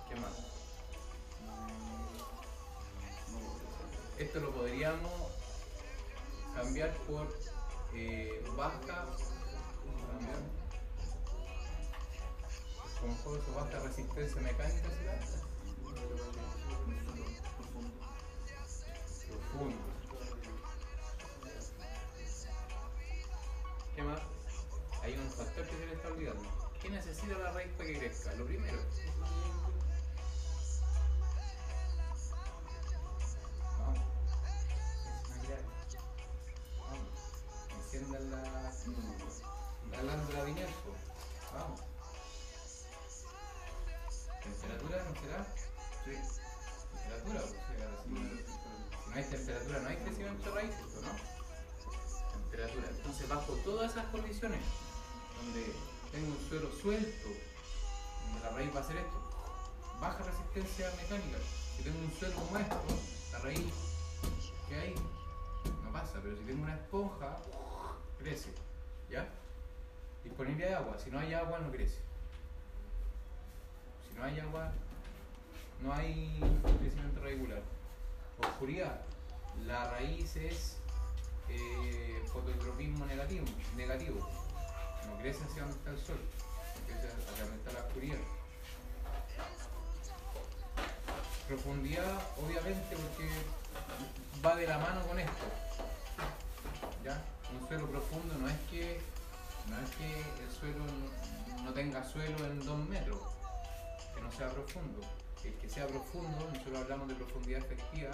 ¿Qué 0.09 0.17
más? 0.17 0.33
No, 3.31 4.19
Esto 4.19 4.41
lo 4.41 4.53
podríamos 4.53 5.13
cambiar 6.55 6.95
por 7.07 7.29
eh, 7.95 8.45
baja. 8.57 9.07
Cambiar. 10.11 10.39
Esponjoso, 12.87 13.55
baja 13.55 13.79
resistencia 13.81 14.41
mecánica 14.43 14.89
será. 14.91 15.21
Profundo. 19.29 19.77
¿Qué 23.97 24.03
más? 24.03 24.21
Hay 25.11 25.19
un 25.19 25.29
factor 25.29 25.67
que 25.67 25.77
se 25.77 25.87
le 25.87 25.95
está 25.95 26.07
olvidando. 26.07 26.71
¿Qué 26.81 26.89
necesita 26.89 27.37
la 27.37 27.51
raíz 27.51 27.73
para 27.73 27.89
que 27.89 27.99
crezca? 27.99 28.33
Lo 28.35 28.47
primero. 28.47 28.79
Vamos. 33.77 33.99
Vamos. 36.79 37.09
Enciendan 37.77 38.31
la, 38.31 38.43
la 40.33 40.45
pineal, 40.45 40.71
po. 40.85 40.95
Vamos. 41.59 41.81
¿Temperatura 44.45 45.05
no 45.09 45.21
será? 45.21 45.45
Sí. 46.05 46.15
Temperatura, 46.93 47.41
si 47.49 48.11
no 49.11 49.17
hay 49.17 49.25
temperatura 49.25 49.81
no 49.81 49.89
hay 49.89 49.97
crecimiento 49.97 50.45
de 50.45 50.55
raíces, 50.55 51.03
¿no? 51.03 51.11
Temperatura. 52.31 52.89
Entonces 52.91 53.29
bajo 53.29 53.53
todas 53.65 53.91
esas 53.91 54.07
condiciones, 54.07 54.61
donde 55.41 55.73
tengo 56.13 56.29
un 56.29 56.49
suelo 56.49 56.71
suelto, 56.73 57.29
donde 58.25 58.41
la 58.41 58.51
raíz 58.51 58.75
va 58.75 58.81
a 58.81 58.83
hacer 58.83 58.97
esto, 58.97 59.21
baja 60.01 60.25
resistencia 60.25 60.91
mecánica. 60.97 61.39
Si 61.77 61.83
tengo 61.83 61.99
un 61.99 62.13
suelo 62.13 62.35
como 62.35 62.59
esto, 62.59 62.81
la 63.33 63.39
raíz, 63.39 63.73
¿qué 64.69 64.75
hay? 64.75 64.95
No 65.85 65.93
pasa, 65.93 66.21
pero 66.23 66.37
si 66.37 66.43
tengo 66.45 66.63
una 66.63 66.75
esponja, 66.75 67.37
crece. 68.19 68.51
¿Ya? 69.11 69.29
Disponibilidad 70.23 70.69
de 70.69 70.75
agua. 70.77 70.99
Si 71.03 71.11
no 71.11 71.19
hay 71.19 71.35
agua, 71.35 71.59
no 71.59 71.71
crece. 71.71 71.99
Si 74.09 74.17
no 74.17 74.25
hay 74.25 74.39
agua, 74.41 74.73
no 75.83 75.93
hay 75.93 76.39
crecimiento 76.81 77.21
regular. 77.21 77.63
Oscuridad. 78.39 79.01
La 79.67 79.91
raíz 79.91 80.37
es 80.37 80.77
eh, 81.49 82.23
fototropismo 82.33 83.07
negativo. 83.07 84.40
No 85.11 85.19
crece 85.19 85.45
hacia 85.45 85.63
donde 85.63 85.77
está 85.77 85.91
el 85.91 85.99
sol, 85.99 86.21
crece 86.87 87.09
hacia 87.09 87.45
donde 87.45 87.59
está 87.59 87.73
la 87.73 87.87
oscuridad. 87.87 88.19
Profundidad, 91.47 92.23
obviamente, 92.39 92.97
porque 92.97 93.29
va 94.45 94.57
de 94.57 94.67
la 94.67 94.79
mano 94.79 95.07
con 95.07 95.19
esto. 95.19 95.45
¿Ya? 97.05 97.23
Un 97.53 97.67
suelo 97.69 97.91
profundo 97.91 98.35
no 98.39 98.49
es 98.49 98.57
que 98.71 99.01
no 99.69 99.79
es 99.79 99.91
que 99.97 100.21
el 100.43 100.51
suelo 100.51 100.85
no, 101.65 101.73
tenga 101.73 102.05
suelo 102.05 102.45
en 102.45 102.65
dos 102.65 102.79
metros, 102.89 103.21
que 104.15 104.21
no 104.21 104.33
sea 104.33 104.49
profundo. 104.49 105.01
El 105.45 105.55
que 105.55 105.69
sea 105.69 105.87
profundo, 105.87 106.51
nosotros 106.53 106.79
hablamos 106.79 107.09
de 107.09 107.15
profundidad 107.15 107.61
efectiva, 107.61 108.11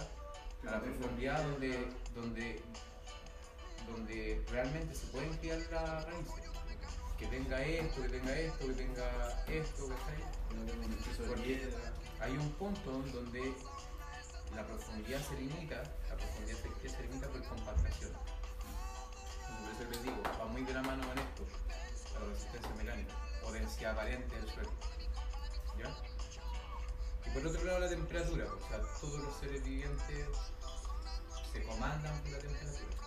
la 0.62 0.80
profundidad 0.80 1.42
donde, 1.42 1.88
donde, 2.14 2.62
donde 3.88 4.44
realmente 4.50 4.94
se 4.94 5.06
pueden 5.06 5.32
criar 5.38 5.58
las 5.70 6.04
raíces. 6.04 6.55
Que 7.18 7.26
tenga 7.26 7.62
esto, 7.62 8.02
que 8.02 8.08
tenga 8.08 8.38
esto, 8.38 8.66
que 8.66 8.72
tenga 8.74 9.44
esto, 9.48 9.88
¿cachai? 9.88 10.18
No 10.54 10.64
tengo 10.64 11.26
Porque 11.28 11.42
piedra. 11.42 11.92
hay 12.20 12.32
un 12.32 12.50
punto 12.52 12.90
donde 12.90 13.54
la 14.54 14.66
profundidad 14.66 15.20
se 15.26 15.34
limita, 15.36 15.82
la 16.08 16.16
profundidad 16.16 16.58
efectiva 16.58 16.94
se 16.94 17.02
limita 17.02 17.28
por 17.28 17.42
compactación. 17.44 18.12
Por 18.12 19.72
eso 19.72 19.90
les 19.90 20.02
digo, 20.02 20.22
va 20.38 20.44
muy 20.46 20.62
de 20.62 20.74
la 20.74 20.82
mano 20.82 21.06
con 21.08 21.18
esto, 21.18 21.46
la 22.14 22.26
resistencia 22.28 22.74
mecánica 22.76 23.14
o 23.44 23.52
densidad 23.52 23.92
aparente 23.92 24.36
del 24.36 24.50
suelo. 24.50 24.70
¿Ya? 25.78 25.96
Y 27.26 27.30
por 27.30 27.46
otro 27.46 27.64
lado 27.64 27.78
la 27.80 27.88
temperatura, 27.88 28.44
o 28.44 28.68
sea, 28.68 28.80
todos 29.00 29.20
los 29.20 29.36
seres 29.38 29.64
vivientes 29.64 30.26
se 31.52 31.62
comandan 31.64 32.18
por 32.22 32.30
la 32.30 32.38
temperatura. 32.38 33.05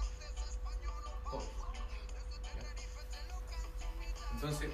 Entonces, 4.41 4.71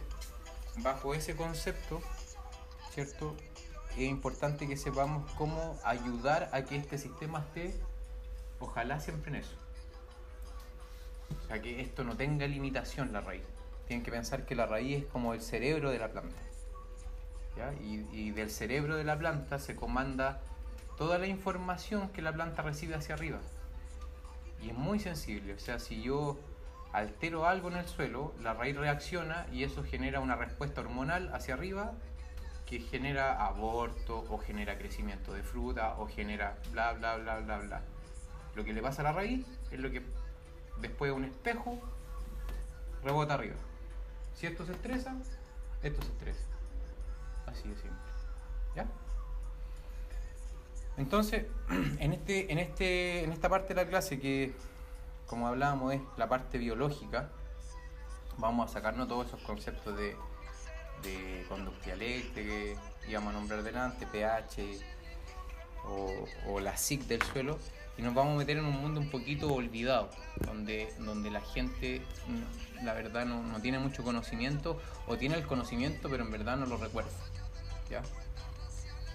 bajo 0.83 1.15
ese 1.15 1.35
concepto, 1.35 1.99
¿cierto? 2.91 3.35
Es 3.93 4.03
importante 4.03 4.67
que 4.67 4.77
sepamos 4.77 5.31
cómo 5.31 5.75
ayudar 5.83 6.51
a 6.53 6.65
que 6.65 6.75
este 6.75 6.99
sistema 6.99 7.39
esté, 7.39 7.73
ojalá 8.59 8.99
siempre 8.99 9.31
en 9.31 9.37
eso. 9.37 9.55
O 11.43 11.47
sea, 11.47 11.59
que 11.63 11.81
esto 11.81 12.03
no 12.03 12.15
tenga 12.15 12.45
limitación 12.45 13.11
la 13.11 13.21
raíz. 13.21 13.41
Tienen 13.87 14.05
que 14.05 14.11
pensar 14.11 14.45
que 14.45 14.53
la 14.53 14.67
raíz 14.67 15.03
es 15.03 15.05
como 15.09 15.33
el 15.33 15.41
cerebro 15.41 15.89
de 15.89 15.97
la 15.97 16.09
planta. 16.09 16.41
¿ya? 17.57 17.73
Y, 17.81 18.07
y 18.11 18.29
del 18.29 18.51
cerebro 18.51 18.97
de 18.97 19.03
la 19.03 19.17
planta 19.17 19.57
se 19.57 19.75
comanda 19.75 20.41
toda 20.95 21.17
la 21.17 21.25
información 21.25 22.09
que 22.09 22.21
la 22.21 22.31
planta 22.31 22.61
recibe 22.61 22.93
hacia 22.93 23.15
arriba. 23.15 23.39
Y 24.61 24.69
es 24.69 24.75
muy 24.75 24.99
sensible. 24.99 25.55
O 25.55 25.59
sea, 25.59 25.79
si 25.79 26.03
yo 26.03 26.37
altero 26.95 27.45
algo 27.45 27.69
en 27.69 27.77
el 27.77 27.87
suelo, 27.87 28.33
la 28.41 28.53
raíz 28.53 28.75
reacciona 28.75 29.47
y 29.51 29.63
eso 29.63 29.83
genera 29.83 30.21
una 30.21 30.35
respuesta 30.35 30.81
hormonal 30.81 31.29
hacia 31.33 31.53
arriba 31.53 31.91
que 32.65 32.79
genera 32.79 33.45
aborto 33.45 34.25
o 34.29 34.37
genera 34.37 34.77
crecimiento 34.77 35.33
de 35.33 35.43
fruta 35.43 35.95
o 35.97 36.07
genera 36.07 36.57
bla 36.71 36.93
bla 36.93 37.17
bla 37.17 37.39
bla 37.39 37.57
bla. 37.59 37.81
Lo 38.55 38.63
que 38.63 38.73
le 38.73 38.81
pasa 38.81 39.01
a 39.01 39.05
la 39.05 39.11
raíz 39.11 39.45
es 39.71 39.79
lo 39.79 39.91
que 39.91 40.01
después 40.79 41.11
de 41.11 41.17
un 41.17 41.25
espejo 41.25 41.79
rebota 43.03 43.33
arriba. 43.33 43.55
Si 44.33 44.47
esto 44.47 44.65
se 44.65 44.71
estresa, 44.71 45.15
esto 45.83 46.01
se 46.01 46.11
estresa. 46.11 46.47
Así 47.45 47.67
de 47.67 47.75
simple. 47.75 47.99
¿Ya? 48.75 48.87
Entonces, 50.97 51.45
en, 51.99 52.13
este, 52.13 52.51
en, 52.51 52.59
este, 52.59 53.23
en 53.25 53.33
esta 53.33 53.49
parte 53.49 53.73
de 53.73 53.83
la 53.83 53.87
clase 53.87 54.19
que, 54.19 54.53
como 55.27 55.47
hablábamos, 55.47 55.93
es 55.93 56.01
la 56.17 56.29
parte 56.29 56.57
biológica, 56.57 57.29
vamos 58.37 58.69
a 58.69 58.73
sacarnos 58.73 59.07
todos 59.07 59.27
esos 59.27 59.41
conceptos 59.41 59.95
de, 59.97 60.15
de 61.03 61.45
conductividad 61.47 62.01
eléctrica 62.01 62.49
que 62.49 62.77
íbamos 63.07 63.33
a 63.33 63.39
nombrar 63.39 63.63
delante, 63.63 64.05
pH 64.05 64.79
o, 65.85 66.25
o 66.47 66.59
la 66.59 66.77
SIC 66.77 67.03
del 67.03 67.21
suelo, 67.21 67.57
y 67.97 68.01
nos 68.01 68.13
vamos 68.13 68.35
a 68.35 68.37
meter 68.37 68.57
en 68.57 68.65
un 68.65 68.81
mundo 68.81 68.99
un 68.99 69.09
poquito 69.09 69.53
olvidado, 69.53 70.09
donde, 70.45 70.93
donde 70.99 71.31
la 71.31 71.41
gente, 71.41 72.01
la 72.83 72.93
verdad, 72.93 73.25
no, 73.25 73.41
no 73.41 73.61
tiene 73.61 73.79
mucho 73.79 74.03
conocimiento, 74.03 74.81
o 75.07 75.17
tiene 75.17 75.35
el 75.35 75.45
conocimiento, 75.47 76.09
pero 76.09 76.23
en 76.23 76.31
verdad 76.31 76.57
no 76.57 76.65
lo 76.65 76.77
recuerda. 76.77 77.11
¿ya? 77.89 78.01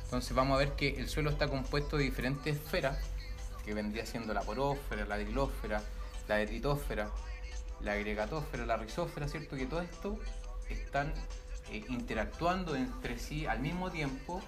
Entonces 0.04 0.34
vamos 0.34 0.56
a 0.56 0.58
ver 0.58 0.72
que 0.72 0.98
el 0.98 1.08
suelo 1.08 1.30
está 1.30 1.48
compuesto 1.48 1.96
de 1.96 2.04
diferentes 2.04 2.56
esferas, 2.56 2.98
que 3.64 3.74
vendría 3.74 4.06
siendo 4.06 4.32
la 4.32 4.40
porósfera, 4.40 5.04
la 5.04 5.18
diglósfera, 5.18 5.82
la 6.30 6.36
detritósfera, 6.36 7.10
la 7.80 7.92
agregatósfera, 7.92 8.64
la 8.64 8.76
rizósfera, 8.76 9.26
¿cierto? 9.26 9.56
Que 9.56 9.66
todo 9.66 9.80
esto 9.80 10.16
están 10.68 11.12
eh, 11.70 11.84
interactuando 11.88 12.76
entre 12.76 13.18
sí 13.18 13.46
al 13.46 13.58
mismo 13.58 13.90
tiempo 13.90 14.40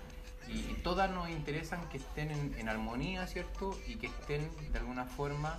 y, 0.46 0.74
todas 0.84 1.10
nos 1.10 1.28
interesan 1.28 1.88
que 1.88 1.98
estén 1.98 2.30
en, 2.30 2.68
armonía, 2.68 3.26
¿cierto? 3.26 3.76
Y 3.86 3.96
que 3.96 4.06
estén 4.06 4.48
de 4.72 4.78
alguna 4.78 5.06
forma 5.06 5.58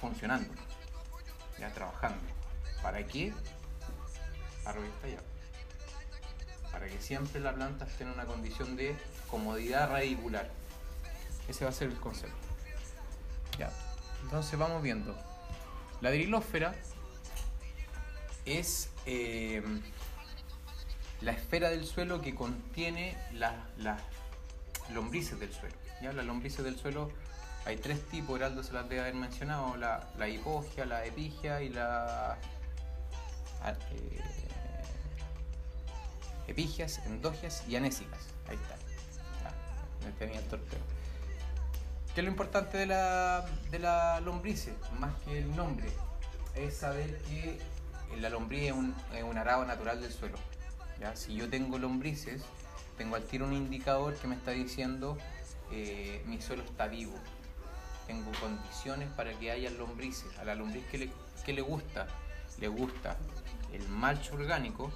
funcionando, 0.00 0.52
ya 1.58 1.72
trabajando. 1.72 2.24
¿Para 2.82 3.06
qué? 3.06 3.32
Para 4.64 4.80
allá. 4.80 5.22
Para 6.72 6.86
que 6.88 7.00
siempre 7.00 7.40
la 7.40 7.54
planta 7.54 7.84
esté 7.84 8.02
en 8.02 8.10
una 8.10 8.24
condición 8.24 8.74
de 8.74 8.96
comodidad 9.28 9.88
radicular. 9.90 10.50
Ese 11.48 11.64
va 11.64 11.70
a 11.70 11.74
ser 11.74 11.90
el 11.90 12.00
concepto. 12.00 12.34
Ya. 13.56 13.70
Entonces 14.24 14.58
vamos 14.58 14.82
viendo. 14.82 15.29
La 16.00 16.10
drilósfera 16.10 16.74
es 18.44 18.90
eh, 19.06 19.62
la 21.20 21.32
esfera 21.32 21.70
del 21.70 21.86
suelo 21.86 22.22
que 22.22 22.34
contiene 22.34 23.16
las 23.32 23.54
las 23.78 24.00
lombrices 24.94 25.38
del 25.38 25.52
suelo. 25.52 25.76
¿ya? 26.02 26.12
Las 26.12 26.24
lombrices 26.24 26.64
del 26.64 26.78
suelo 26.78 27.10
hay 27.64 27.76
tres 27.76 28.02
tipos, 28.08 28.36
Heraldo 28.36 28.62
se 28.62 28.72
las 28.72 28.88
debe 28.88 29.02
haber 29.02 29.14
mencionado, 29.14 29.76
la, 29.76 30.08
la 30.18 30.28
hipogia, 30.28 30.86
la 30.86 31.04
epigia 31.04 31.60
y 31.62 31.68
la... 31.68 32.38
ah, 33.62 33.74
eh, 33.92 34.20
epigias, 36.48 36.98
endogias 37.06 37.64
y 37.68 37.76
anésicas. 37.76 38.20
Ahí 38.48 38.56
está. 38.56 38.76
Me 40.04 40.12
tenía 40.12 40.38
el 40.40 40.46
torpeo. 40.46 40.78
¿Qué 42.14 42.22
es 42.22 42.24
lo 42.24 42.30
importante 42.30 42.76
de 42.76 42.86
la, 42.86 43.46
de 43.70 43.78
la 43.78 44.20
lombrice? 44.20 44.74
Más 44.98 45.14
que 45.22 45.38
el 45.38 45.54
nombre, 45.54 45.88
es 46.56 46.78
saber 46.78 47.18
que 47.22 47.60
la 48.18 48.28
lombriz 48.28 48.64
es 48.64 48.72
un, 48.72 48.96
es 49.14 49.22
un 49.22 49.38
arado 49.38 49.64
natural 49.64 50.00
del 50.00 50.12
suelo. 50.12 50.36
¿ya? 50.98 51.14
Si 51.14 51.34
yo 51.34 51.48
tengo 51.48 51.78
lombrices, 51.78 52.42
tengo 52.98 53.14
al 53.14 53.22
tiro 53.22 53.46
un 53.46 53.52
indicador 53.52 54.16
que 54.16 54.26
me 54.26 54.34
está 54.34 54.50
diciendo 54.50 55.18
eh, 55.70 56.24
mi 56.26 56.42
suelo 56.42 56.64
está 56.64 56.88
vivo. 56.88 57.14
Tengo 58.08 58.32
condiciones 58.40 59.08
para 59.10 59.32
que 59.34 59.52
haya 59.52 59.70
lombrices. 59.70 60.36
A 60.40 60.44
la 60.44 60.56
lombriz 60.56 60.84
que 60.86 60.98
le, 60.98 61.10
que 61.46 61.52
le 61.52 61.62
gusta, 61.62 62.08
le 62.58 62.66
gusta 62.66 63.16
el 63.72 63.88
malcho 63.88 64.34
orgánico, 64.34 64.90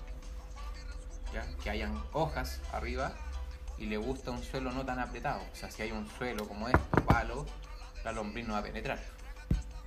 ¿ya? 1.33 1.47
que 1.63 1.71
hayan 1.71 1.97
hojas 2.13 2.61
arriba 2.73 3.15
y 3.79 3.87
le 3.87 3.97
gusta 3.97 4.31
un 4.31 4.43
suelo 4.43 4.71
no 4.73 4.85
tan 4.85 4.99
apretado. 4.99 5.43
O 5.53 5.57
sea, 5.57 5.71
si 5.71 5.83
hay 5.83 5.93
un 5.93 6.09
suelo 6.19 6.47
como 6.49 6.69
esto, 6.69 7.05
palo, 7.07 7.47
la 8.05 8.13
lombriz 8.13 8.47
no 8.47 8.53
va 8.55 8.61
a 8.61 8.63
penetrar. 8.63 8.99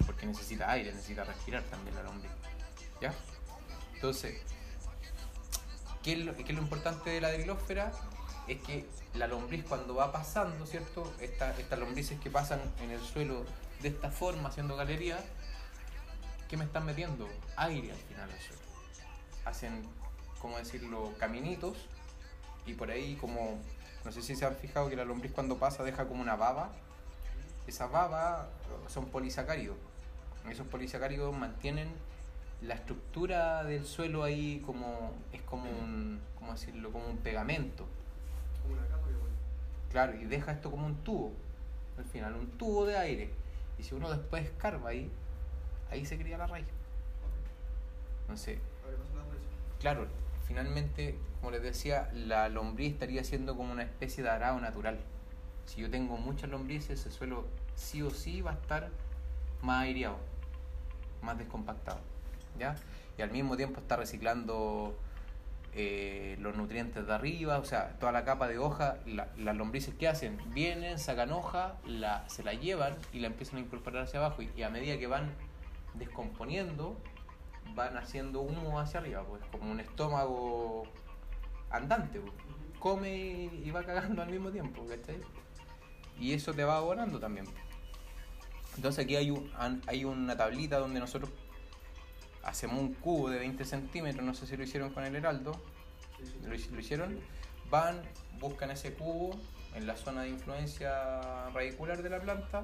Porque 0.05 0.25
necesita 0.25 0.71
aire, 0.71 0.91
necesita 0.93 1.23
respirar 1.23 1.63
también 1.63 1.95
la 1.95 2.03
lombriz. 2.03 2.31
¿Ya? 3.01 3.13
Entonces, 3.93 4.41
¿qué 6.03 6.13
es 6.13 6.19
lo, 6.19 6.35
qué 6.35 6.43
es 6.43 6.53
lo 6.55 6.61
importante 6.61 7.09
de 7.09 7.21
la 7.21 7.31
drilósfera? 7.31 7.91
Es 8.47 8.61
que 8.61 8.85
la 9.15 9.27
lombriz 9.27 9.65
cuando 9.65 9.95
va 9.95 10.11
pasando, 10.11 10.65
¿cierto? 10.65 11.11
Esta- 11.19 11.57
estas 11.57 11.79
lombrices 11.79 12.19
que 12.19 12.29
pasan 12.29 12.61
en 12.81 12.91
el 12.91 13.01
suelo 13.01 13.45
de 13.81 13.89
esta 13.89 14.09
forma, 14.11 14.49
haciendo 14.49 14.75
galería, 14.75 15.19
¿qué 16.49 16.57
me 16.57 16.63
están 16.65 16.85
metiendo? 16.85 17.27
Aire 17.57 17.91
al 17.91 17.97
final 17.97 18.29
al 18.31 18.39
suelo. 18.39 18.61
Hacen, 19.45 19.83
¿cómo 20.39 20.57
decirlo? 20.57 21.13
Caminitos 21.19 21.77
y 22.65 22.73
por 22.73 22.89
ahí 22.91 23.15
como, 23.15 23.59
no 24.07 24.13
sé 24.13 24.21
si 24.21 24.37
se 24.37 24.45
han 24.45 24.55
fijado 24.55 24.89
que 24.89 24.95
la 24.95 25.03
lombriz 25.03 25.33
cuando 25.33 25.57
pasa 25.57 25.83
deja 25.83 26.07
como 26.07 26.21
una 26.21 26.37
baba. 26.37 26.71
Esa 27.67 27.87
baba 27.87 28.47
son 28.87 29.07
polisacáridos. 29.07 29.75
Esos 30.49 30.65
polisacáridos 30.67 31.35
mantienen 31.35 31.89
la 32.61 32.75
estructura 32.75 33.65
del 33.65 33.85
suelo 33.85 34.23
ahí 34.23 34.63
como, 34.65 35.11
es 35.33 35.41
como 35.41 35.69
un, 35.69 36.21
¿cómo 36.39 36.53
decirlo? 36.53 36.89
Como 36.93 37.05
un 37.05 37.17
pegamento. 37.17 37.85
Como 38.61 38.75
una 38.75 38.87
capa 38.87 39.07
que. 39.07 39.91
Claro, 39.91 40.15
y 40.15 40.23
deja 40.23 40.53
esto 40.53 40.71
como 40.71 40.85
un 40.85 41.03
tubo, 41.03 41.33
al 41.97 42.05
final, 42.05 42.33
un 42.35 42.47
tubo 42.51 42.85
de 42.85 42.97
aire. 42.97 43.29
Y 43.77 43.83
si 43.83 43.93
uno 43.93 44.09
después 44.09 44.45
escarba 44.45 44.91
ahí, 44.91 45.11
ahí 45.91 46.05
se 46.05 46.17
cría 46.17 46.37
la 46.37 46.47
raíz. 46.47 46.67
Por 48.25 48.35
eso. 48.35 48.51
claro, 49.81 50.07
finalmente, 50.47 51.17
como 51.39 51.51
les 51.51 51.61
decía, 51.61 52.09
la 52.13 52.49
lombriz 52.49 52.93
estaría 52.93 53.23
siendo 53.23 53.55
como 53.55 53.71
una 53.71 53.83
especie 53.83 54.23
de 54.23 54.29
arado 54.29 54.59
natural. 54.59 54.97
Si 55.65 55.81
yo 55.81 55.89
tengo 55.89 56.17
muchas 56.17 56.49
lombrices, 56.49 56.99
ese 57.01 57.11
suelo 57.11 57.45
sí 57.75 58.01
o 58.01 58.09
sí 58.09 58.41
va 58.41 58.51
a 58.51 58.53
estar 58.55 58.89
más 59.61 59.83
aireado, 59.83 60.17
más 61.21 61.37
descompactado. 61.37 61.99
¿ya? 62.57 62.75
Y 63.17 63.21
al 63.21 63.31
mismo 63.31 63.57
tiempo 63.57 63.79
está 63.81 63.97
reciclando 63.97 64.97
eh, 65.73 66.37
los 66.39 66.55
nutrientes 66.55 67.05
de 67.05 67.13
arriba, 67.13 67.59
o 67.59 67.65
sea, 67.65 67.89
toda 67.99 68.11
la 68.11 68.23
capa 68.23 68.47
de 68.47 68.57
hoja, 68.57 68.97
la- 69.05 69.27
las 69.37 69.55
lombrices 69.55 69.93
que 69.93 70.07
hacen, 70.07 70.39
vienen, 70.53 70.97
sacan 70.97 71.31
hoja, 71.31 71.75
se 72.27 72.43
la 72.43 72.53
llevan 72.53 72.95
y 73.13 73.19
la 73.19 73.27
empiezan 73.27 73.57
a 73.57 73.59
incorporar 73.59 74.03
hacia 74.03 74.19
abajo 74.19 74.41
y 74.41 74.63
a 74.63 74.69
medida 74.69 74.97
que 74.97 75.05
van 75.07 75.29
descomponiendo, 75.93 76.95
van 77.75 77.97
haciendo 77.97 78.41
humo 78.41 78.79
hacia 78.79 78.99
arriba, 78.99 79.23
pues 79.25 79.43
como 79.51 79.71
un 79.71 79.79
estómago 79.79 80.83
andante, 81.69 82.19
pues. 82.19 82.33
come 82.79 83.49
y, 83.63 83.71
va 83.71 83.83
cagando 83.83 84.21
al 84.21 84.29
mismo 84.29 84.51
tiempo, 84.51 84.85
¿cachai? 84.87 85.19
Y 86.19 86.33
eso 86.33 86.53
te 86.53 86.63
va 86.63 86.77
abonando 86.77 87.19
también. 87.19 87.45
Entonces 88.75 89.03
aquí 89.05 89.15
hay, 89.15 89.31
un- 89.31 89.51
hay 89.87 90.05
una 90.05 90.37
tablita 90.37 90.77
donde 90.77 90.99
nosotros 90.99 91.31
hacemos 92.43 92.79
un 92.79 92.93
cubo 92.93 93.29
de 93.29 93.39
20 93.39 93.65
centímetros, 93.65 94.23
no 94.23 94.33
sé 94.33 94.45
si 94.47 94.55
lo 94.55 94.63
hicieron 94.63 94.91
con 94.93 95.03
el 95.03 95.15
heraldo, 95.15 95.59
lo 96.45 96.79
hicieron, 96.79 97.19
van, 97.69 98.01
buscan 98.39 98.71
ese 98.71 98.93
cubo 98.93 99.35
en 99.73 99.85
la 99.87 99.95
zona 99.97 100.21
de 100.23 100.29
influencia 100.29 101.49
radicular 101.49 102.01
de 102.01 102.09
la 102.09 102.19
planta 102.21 102.63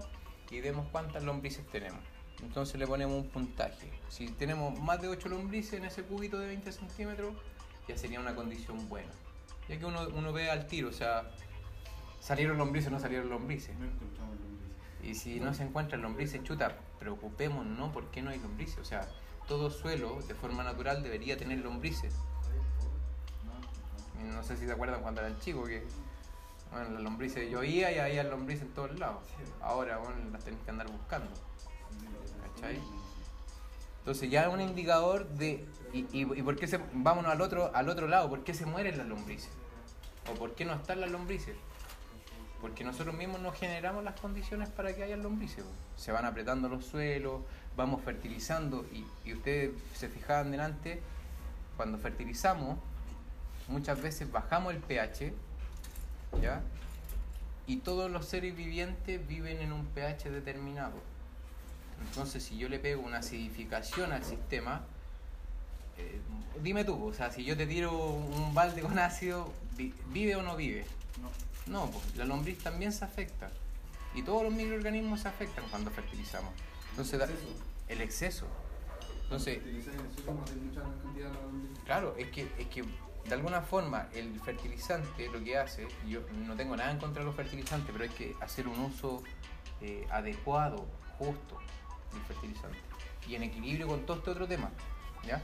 y 0.49 0.61
vemos 0.61 0.87
cuántas 0.91 1.23
lombrices 1.23 1.65
tenemos. 1.67 1.99
Entonces 2.43 2.79
le 2.79 2.85
ponemos 2.85 3.23
un 3.23 3.29
puntaje. 3.29 3.91
Si 4.09 4.27
tenemos 4.27 4.77
más 4.79 5.01
de 5.01 5.07
8 5.07 5.29
lombrices 5.29 5.73
en 5.73 5.85
ese 5.85 6.03
cubito 6.03 6.37
de 6.37 6.47
20 6.47 6.71
centímetros, 6.71 7.33
ya 7.87 7.97
sería 7.97 8.19
una 8.19 8.35
condición 8.35 8.87
buena. 8.89 9.11
Ya 9.69 9.79
que 9.79 9.85
uno, 9.85 10.07
uno 10.13 10.33
ve 10.33 10.51
al 10.51 10.67
tiro, 10.67 10.89
o 10.89 10.93
sea, 10.93 11.31
salieron 12.19 12.57
lombrices 12.57 12.89
o 12.89 12.91
no 12.91 12.99
salieron 12.99 13.29
lombrices. 13.29 13.77
No 13.79 13.85
encontramos 13.85 14.35
lombrices. 14.39 14.77
Y 15.03 15.15
si 15.15 15.39
no 15.39 15.53
se 15.53 15.63
encuentran 15.63 16.01
lombrices, 16.01 16.43
chuta, 16.43 16.77
preocupémonos, 16.99 17.77
¿no? 17.77 17.91
¿Por 17.91 18.11
qué 18.11 18.21
no 18.21 18.29
hay 18.29 18.39
lombrices? 18.39 18.77
O 18.79 18.85
sea, 18.85 19.07
todo 19.47 19.69
suelo 19.69 20.21
de 20.21 20.35
forma 20.35 20.63
natural 20.63 21.03
debería 21.03 21.37
tener 21.37 21.59
lombrices. 21.59 22.15
No 24.23 24.43
sé 24.43 24.55
si 24.57 24.65
se 24.65 24.71
acuerdan 24.71 25.01
cuando 25.01 25.21
eran 25.21 25.37
chicos 25.39 25.67
que 25.67 25.83
bueno, 26.71 26.89
las 26.91 27.03
lombrices 27.03 27.51
llovía 27.51 27.91
y 27.91 27.99
había 27.99 28.23
lombrices 28.23 28.63
en 28.63 28.73
todos 28.73 28.97
lados. 28.97 29.23
Ahora 29.61 29.97
bueno, 29.97 30.15
las 30.31 30.43
tenés 30.43 30.61
que 30.61 30.71
andar 30.71 30.89
buscando. 30.89 31.29
Entonces 33.99 34.29
ya 34.29 34.43
es 34.43 34.53
un 34.53 34.61
indicador 34.61 35.27
de 35.29 35.65
y, 35.93 36.07
y, 36.11 36.25
por 36.41 36.55
qué 36.55 36.67
se 36.67 36.79
vámonos 36.93 37.31
al 37.31 37.39
otro 37.41 37.71
al 37.73 37.87
otro 37.87 38.07
lado, 38.07 38.29
¿por 38.29 38.43
qué 38.43 38.53
se 38.53 38.65
mueren 38.65 38.97
las 38.97 39.07
lombrices? 39.07 39.51
¿O 40.31 40.33
por 40.35 40.55
qué 40.55 40.65
no 40.65 40.73
están 40.73 41.01
las 41.01 41.11
lombrices? 41.11 41.55
Porque 42.59 42.83
nosotros 42.83 43.15
mismos 43.15 43.41
no 43.41 43.51
generamos 43.51 44.03
las 44.03 44.19
condiciones 44.19 44.69
para 44.69 44.95
que 44.95 45.03
haya 45.03 45.17
lombrices. 45.17 45.63
Se 45.95 46.11
van 46.11 46.25
apretando 46.25 46.67
los 46.67 46.85
suelos, 46.85 47.41
vamos 47.75 48.01
fertilizando 48.03 48.85
y, 48.91 49.05
y 49.23 49.33
ustedes 49.33 49.71
se 49.93 50.09
fijaban 50.09 50.51
delante, 50.51 51.01
cuando 51.77 51.97
fertilizamos, 51.97 52.77
muchas 53.67 54.01
veces 54.01 54.31
bajamos 54.31 54.73
el 54.73 54.79
pH, 54.79 55.33
¿ya? 56.41 56.61
Y 57.67 57.77
todos 57.77 58.11
los 58.11 58.25
seres 58.25 58.55
vivientes 58.55 59.25
viven 59.27 59.59
en 59.59 59.71
un 59.71 59.85
pH 59.85 60.29
determinado. 60.29 61.12
Entonces, 62.01 62.43
si 62.43 62.57
yo 62.57 62.69
le 62.69 62.79
pego 62.79 63.01
una 63.01 63.17
acidificación 63.19 64.11
al 64.11 64.23
sistema, 64.23 64.81
eh, 65.97 66.19
dime 66.61 66.83
tú, 66.85 67.07
o 67.07 67.13
sea, 67.13 67.31
si 67.31 67.43
yo 67.43 67.55
te 67.57 67.65
tiro 67.67 67.91
un 67.97 68.53
balde 68.53 68.81
con 68.81 68.97
ácido, 68.99 69.51
vi- 69.77 69.93
¿vive 70.07 70.35
o 70.35 70.41
no 70.41 70.55
vive? 70.55 70.85
No. 71.21 71.29
No, 71.85 71.91
pues 71.91 72.15
la 72.17 72.25
lombriz 72.25 72.59
también 72.59 72.91
se 72.91 73.05
afecta. 73.05 73.49
Y 74.15 74.21
todos 74.21 74.43
los 74.43 74.53
microorganismos 74.53 75.21
se 75.21 75.27
afectan 75.27 75.63
cuando 75.69 75.89
fertilizamos. 75.91 76.51
Entonces, 76.91 77.19
Exceso. 77.21 77.47
el 77.87 78.01
exceso. 78.01 78.47
Entonces, 79.23 79.59
el 79.63 79.75
exceso 79.77 80.25
lombrices. 80.25 80.83
Claro, 81.85 82.15
es 82.17 82.27
que, 82.29 82.47
es 82.59 82.67
que 82.67 82.83
de 82.83 83.33
alguna 83.33 83.61
forma 83.61 84.09
el 84.13 84.39
fertilizante 84.41 85.29
lo 85.29 85.43
que 85.43 85.57
hace, 85.57 85.87
yo 86.07 86.19
no 86.45 86.55
tengo 86.55 86.75
nada 86.75 86.91
en 86.91 86.99
contra 86.99 87.21
de 87.21 87.25
los 87.27 87.35
fertilizantes, 87.35 87.89
pero 87.91 88.03
hay 88.03 88.09
que 88.09 88.35
hacer 88.41 88.67
un 88.67 88.79
uso 88.79 89.23
eh, 89.81 90.05
adecuado, 90.11 90.85
justo 91.17 91.57
del 92.13 92.23
fertilizante. 92.23 92.77
Y 93.27 93.35
en 93.35 93.43
equilibrio 93.43 93.87
con 93.87 94.05
todo 94.05 94.17
este 94.17 94.31
otro 94.31 94.47
tema. 94.47 94.69
¿ya? 95.25 95.41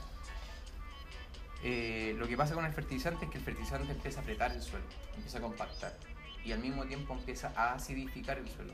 Eh, 1.64 2.16
lo 2.18 2.28
que 2.28 2.38
pasa 2.38 2.56
con 2.56 2.66
el 2.66 2.74
fertilizante 2.74 3.26
es 3.26 3.32
que 3.32 3.38
el 3.38 3.44
fertilizante 3.44 3.92
empieza 3.92 4.20
a 4.20 4.24
apretar 4.24 4.52
el 4.52 4.62
suelo, 4.62 4.86
empieza 5.16 5.40
a 5.40 5.42
compactar 5.42 5.98
y 6.46 6.54
al 6.54 6.60
mismo 6.60 6.86
tiempo 6.86 7.14
empieza 7.14 7.52
a 7.56 7.74
acidificar 7.74 8.38
el 8.38 8.48
suelo. 8.48 8.74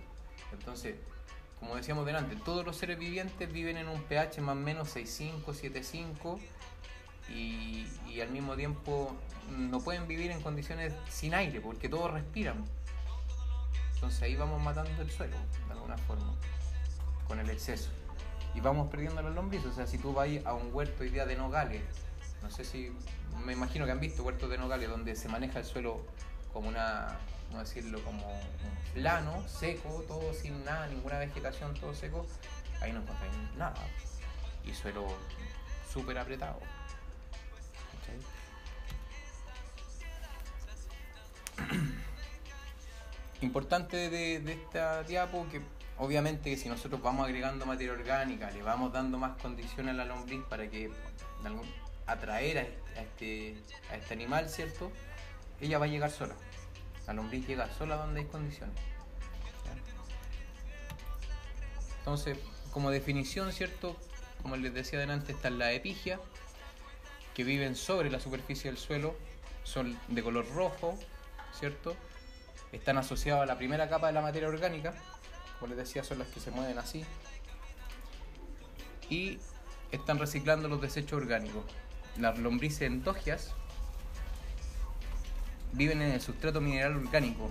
Entonces, 0.52 0.96
como 1.60 1.76
decíamos 1.76 2.06
delante, 2.06 2.36
todos 2.36 2.64
los 2.64 2.78
seres 2.78 3.00
vivientes 3.00 3.52
viven 3.52 3.78
en 3.78 3.88
un 3.88 4.02
pH 4.04 4.42
más 4.42 4.56
o 4.56 4.60
menos 4.60 4.96
6,5, 4.96 5.44
7,5 5.46 6.40
y, 7.30 7.88
y 8.08 8.22
al 8.22 8.30
mismo 8.30 8.56
tiempo 8.56 9.16
no 9.50 9.80
pueden 9.80 10.08
vivir 10.08 10.30
en 10.30 10.42
condiciones 10.42 10.94
sin 11.10 11.34
aire 11.34 11.62
porque 11.62 11.90
todos 11.90 12.12
respiran. 12.12 12.64
Entonces 13.96 14.22
ahí 14.22 14.36
vamos 14.36 14.62
matando 14.62 15.02
el 15.02 15.10
suelo 15.10 15.38
de 15.68 15.74
alguna 15.74 15.98
forma 15.98 16.36
con 17.28 17.40
el 17.40 17.50
exceso 17.50 17.90
y 18.56 18.62
vamos 18.62 18.90
perdiendo 18.90 19.22
los 19.22 19.36
lombrices. 19.36 19.68
O 19.68 19.74
sea, 19.74 19.86
si 19.86 19.98
tú 19.98 20.14
vas 20.14 20.30
a 20.46 20.54
un 20.54 20.74
huerto 20.74 21.04
hoy 21.04 21.10
día 21.10 21.26
de 21.26 21.36
nogales, 21.36 21.82
no 22.42 22.50
sé 22.50 22.64
si, 22.64 22.92
me 23.46 23.54
imagino 23.54 23.86
que 23.86 23.92
han 23.92 24.00
visto 24.00 24.24
huertos 24.24 24.50
de 24.50 24.58
nogales 24.58 24.90
donde 24.90 25.16
se 25.16 25.28
maneja 25.28 25.60
el 25.60 25.66
suelo 25.66 26.06
como 26.54 26.70
una, 26.70 27.20
¿cómo 27.50 27.60
decirlo? 27.60 28.02
Como 28.04 28.40
plano, 28.94 29.44
seco, 29.48 30.06
todo 30.08 30.34
sin 30.34 30.64
nada, 30.64 30.88
ninguna 30.88 31.20
vegetación, 31.20 31.74
todo 31.74 31.94
seco. 31.94 32.26
Ahí 32.82 32.94
no 32.94 33.02
encontráis 33.02 33.34
nada. 33.58 33.76
Y 34.66 34.74
suelo 34.74 35.06
súper 35.92 36.18
apretado. 36.18 36.60
¿Cachai? 41.58 41.80
Importante 43.42 44.10
de, 44.10 44.40
de 44.40 44.54
esta 44.54 45.04
diapo 45.04 45.46
que 45.52 45.62
obviamente 45.98 46.50
que 46.50 46.58
si 46.58 46.70
nosotros 46.70 47.02
vamos 47.02 47.26
agregando 47.26 47.66
materia 47.66 47.94
orgánica, 47.94 48.52
le 48.52 48.62
vamos 48.62 48.92
dando 48.92 49.18
más 49.18 49.38
condiciones 49.42 49.94
a 49.94 49.98
la 49.98 50.06
lombriz 50.06 50.42
para 50.50 50.70
que 50.70 50.92
algún- 51.44 51.70
atraer 52.06 52.58
a 52.58 52.62
este, 53.02 53.52
este, 53.52 53.76
a 53.92 53.96
este 53.96 54.14
animal, 54.14 54.50
¿cierto? 54.50 54.92
Ella 55.62 55.80
va 55.80 55.86
a 55.86 55.88
llegar 55.88 56.12
sola. 56.12 56.36
La 57.08 57.14
lombriz 57.14 57.48
llega 57.48 57.70
sola 57.78 57.96
donde 57.96 58.22
hay 58.22 58.26
condiciones. 58.28 58.76
Entonces, 62.00 62.38
como 62.72 62.92
definición, 62.92 63.52
¿cierto? 63.52 63.98
Como 64.42 64.56
les 64.58 64.74
decía 64.74 65.00
adelante, 65.00 65.32
está 65.32 65.50
la 65.50 65.72
epigia, 65.72 66.20
que 67.34 67.44
viven 67.44 67.76
sobre 67.76 68.10
la 68.12 68.20
superficie 68.20 68.70
del 68.70 68.78
suelo, 68.78 69.16
son 69.64 69.98
de 70.08 70.22
color 70.22 70.48
rojo, 70.54 70.98
¿cierto? 71.58 71.96
Están 72.72 72.98
asociados 72.98 73.42
a 73.42 73.46
la 73.46 73.58
primera 73.58 73.90
capa 73.90 74.08
de 74.08 74.14
la 74.14 74.22
materia 74.22 74.48
orgánica, 74.48 74.94
como 75.60 75.70
les 75.70 75.78
decía, 75.78 76.04
son 76.04 76.20
las 76.20 76.28
que 76.30 76.40
se 76.40 76.52
mueven 76.52 76.78
así. 76.78 77.04
Y 79.10 79.40
están 79.92 80.20
reciclando 80.20 80.68
los 80.68 80.82
desechos 80.82 81.14
orgánicos. 81.22 81.64
Las 82.18 82.38
lombrices 82.40 82.84
endógeas 82.84 83.54
viven 85.74 86.02
en 86.02 86.12
el 86.12 86.22
sustrato 86.22 86.62
mineral 86.62 86.96
orgánico. 86.96 87.50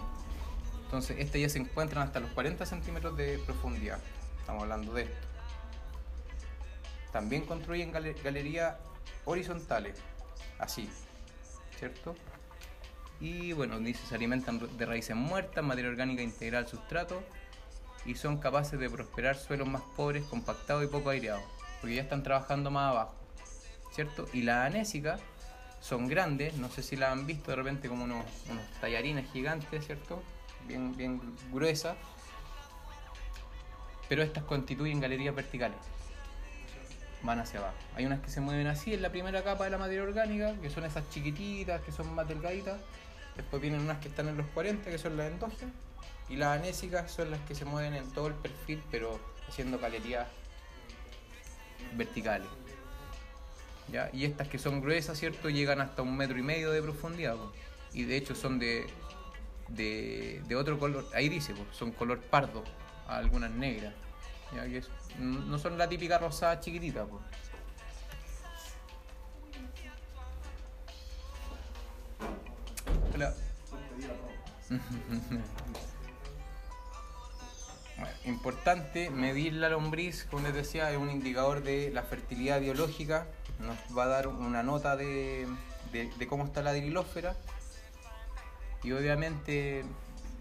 Entonces, 0.84 1.18
estas 1.18 1.40
ya 1.40 1.48
se 1.48 1.58
encuentran 1.58 2.02
hasta 2.06 2.20
los 2.20 2.30
40 2.32 2.64
centímetros 2.66 3.16
de 3.16 3.38
profundidad. 3.38 3.98
Estamos 4.40 4.62
hablando 4.62 4.92
de 4.94 5.02
esto. 5.02 5.26
También 7.12 7.44
construyen 7.46 7.92
gale- 7.92 8.14
galerías 8.22 8.76
horizontales, 9.24 9.96
así, 10.58 10.88
¿cierto? 11.78 12.14
Y 13.20 13.52
bueno, 13.52 13.78
dice, 13.78 14.04
se 14.06 14.14
alimentan 14.16 14.76
de 14.76 14.86
raíces 14.86 15.14
muertas, 15.14 15.62
materia 15.64 15.90
orgánica 15.90 16.22
integral 16.22 16.64
al 16.64 16.70
sustrato 16.70 17.22
y 18.06 18.14
son 18.14 18.38
capaces 18.38 18.78
de 18.78 18.90
prosperar 18.90 19.36
suelos 19.36 19.68
más 19.68 19.82
pobres, 19.96 20.24
compactados 20.24 20.84
y 20.84 20.86
poco 20.88 21.10
aireados, 21.10 21.42
porque 21.80 21.96
ya 21.96 22.02
están 22.02 22.22
trabajando 22.22 22.70
más 22.70 22.90
abajo, 22.90 23.14
¿cierto? 23.92 24.26
Y 24.32 24.42
las 24.42 24.66
anésicas 24.66 25.20
son 25.80 26.08
grandes, 26.08 26.54
no 26.56 26.70
sé 26.70 26.82
si 26.82 26.96
las 26.96 27.12
han 27.12 27.26
visto 27.26 27.50
de 27.50 27.56
repente 27.56 27.88
como 27.88 28.04
unos, 28.04 28.24
unos 28.50 28.64
tallarines 28.80 29.30
gigantes, 29.32 29.86
¿cierto? 29.86 30.22
Bien, 30.66 30.96
bien 30.96 31.20
gruesas, 31.52 31.96
pero 34.08 34.22
estas 34.22 34.44
constituyen 34.44 35.00
galerías 35.00 35.34
verticales, 35.34 35.78
van 37.22 37.38
hacia 37.38 37.60
abajo. 37.60 37.76
Hay 37.96 38.06
unas 38.06 38.20
que 38.20 38.30
se 38.30 38.40
mueven 38.40 38.66
así 38.66 38.94
en 38.94 39.02
la 39.02 39.10
primera 39.10 39.42
capa 39.42 39.64
de 39.64 39.70
la 39.70 39.78
materia 39.78 40.02
orgánica, 40.02 40.54
que 40.60 40.70
son 40.70 40.84
esas 40.84 41.08
chiquititas, 41.10 41.80
que 41.82 41.92
son 41.92 42.14
más 42.14 42.28
delgaditas, 42.28 42.80
después 43.36 43.60
vienen 43.60 43.80
unas 43.80 43.98
que 43.98 44.08
están 44.08 44.28
en 44.28 44.36
los 44.36 44.46
40, 44.48 44.90
que 44.90 44.98
son 44.98 45.16
las 45.16 45.30
endógenas, 45.30 45.74
y 46.28 46.37
las 46.37 46.58
anésicas 46.58 47.10
son 47.10 47.30
las 47.30 47.40
que 47.40 47.54
se 47.54 47.64
mueven 47.64 47.94
en 47.94 48.10
todo 48.12 48.28
el 48.28 48.34
perfil, 48.34 48.82
pero 48.90 49.20
haciendo 49.48 49.78
galerías 49.78 50.26
verticales. 51.94 52.48
¿Ya? 53.92 54.08
Y 54.12 54.24
estas 54.24 54.48
que 54.48 54.58
son 54.58 54.80
gruesas, 54.80 55.18
¿cierto? 55.18 55.50
Llegan 55.50 55.80
hasta 55.80 56.00
un 56.02 56.16
metro 56.16 56.38
y 56.38 56.42
medio 56.42 56.70
de 56.72 56.80
profundidad. 56.82 57.37
po. 57.37 57.52
Y 57.92 58.04
de 58.04 58.16
hecho 58.16 58.34
son 58.34 58.58
de, 58.58 58.87
de, 59.68 60.42
de 60.46 60.56
otro 60.56 60.78
color, 60.78 61.06
ahí 61.14 61.28
dice, 61.28 61.54
po, 61.54 61.64
son 61.72 61.92
color 61.92 62.20
pardo, 62.22 62.64
algunas 63.06 63.50
negras. 63.50 63.92
¿ya? 64.54 64.64
Que 64.64 64.78
es- 64.78 64.90
no 65.18 65.58
son 65.58 65.76
la 65.78 65.88
típica 65.88 66.18
rosada 66.18 66.58
chiquitita. 66.60 67.04
po. 67.04 67.20
Hola. 73.14 73.34
Bueno, 77.96 78.12
importante 78.24 79.09
medir 79.11 79.52
la 79.54 79.68
lombriz, 79.68 80.24
como 80.30 80.42
les 80.46 80.54
decía, 80.54 80.90
es 80.90 80.96
un 80.98 81.11
indicador 81.11 81.62
de 81.62 81.90
la 81.92 82.02
fertilidad 82.02 82.61
biológica, 82.61 83.26
nos 83.61 83.76
va 83.96 84.04
a 84.04 84.09
dar 84.09 84.26
una 84.28 84.62
nota 84.64 84.96
de, 84.96 85.46
de- 85.92 86.26
cómo 86.26 86.44
está 86.44 86.61
la 86.62 86.72
dirilósfera 86.72 87.37
y 88.83 88.90
obviamente 88.92 89.85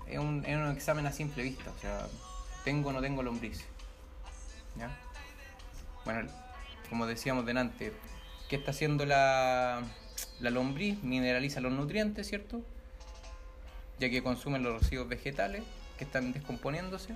es 0.08 0.18
un, 0.20 0.44
es 0.46 0.58
un 0.58 0.72
examen 0.72 1.06
a 1.06 1.12
simple 1.12 1.44
vista, 1.44 1.70
o 1.70 1.80
sea, 1.80 2.08
tengo 2.63 2.89
o 2.89 2.94
no 2.94 3.02
tengo 3.02 3.22
lombriz. 3.22 3.63
¿ya? 4.76 4.89
Bueno, 6.06 6.28
como 6.89 7.06
decíamos 7.06 7.46
delante, 7.46 7.94
¿qué 8.50 8.56
está 8.56 8.72
haciendo 8.72 9.06
la, 9.06 9.84
la 10.39 10.50
lombriz? 10.50 11.02
Mineraliza 11.04 11.62
los 11.62 11.72
nutrientes, 11.72 12.28
¿cierto? 12.28 12.62
Ya 14.00 14.10
que 14.10 14.24
consumen 14.24 14.63
los 14.63 14.82
residuos 14.82 15.08
vegetales 15.08 15.63
que 16.00 16.04
están 16.04 16.34
descomponiéndose 16.34 17.16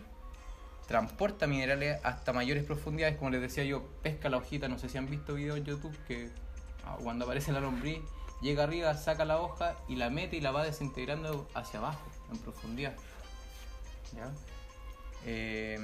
transporta 0.88 1.48
minerales 1.48 2.00
hasta 2.04 2.34
mayores 2.34 2.64
profundidades, 2.64 3.18
como 3.18 3.30
les 3.30 3.42
decía 3.42 3.64
yo, 3.66 3.86
pesca 4.02 4.30
la 4.30 4.38
hojita, 4.38 4.68
no 4.68 4.80
sé 4.80 4.90
si 4.90 4.98
han 4.98 5.10
visto 5.10 5.36
videos 5.36 5.58
en 5.58 5.66
YouTube 5.66 5.96
que 6.08 6.30
ah, 6.86 6.98
cuando 7.04 7.26
aparece 7.26 7.52
la 7.52 7.60
lombriz 7.60 8.00
llega 8.42 8.64
arriba, 8.64 8.96
saca 8.96 9.26
la 9.26 9.40
hoja 9.40 9.76
y 9.88 9.96
la 9.96 10.10
mete 10.10 10.38
y 10.38 10.42
la 10.42 10.52
va 10.52 10.64
desintegrando 10.64 11.48
hacia 11.54 11.80
abajo, 11.80 12.10
en 12.32 12.38
profundidad. 12.40 12.96
Eh, 15.26 15.78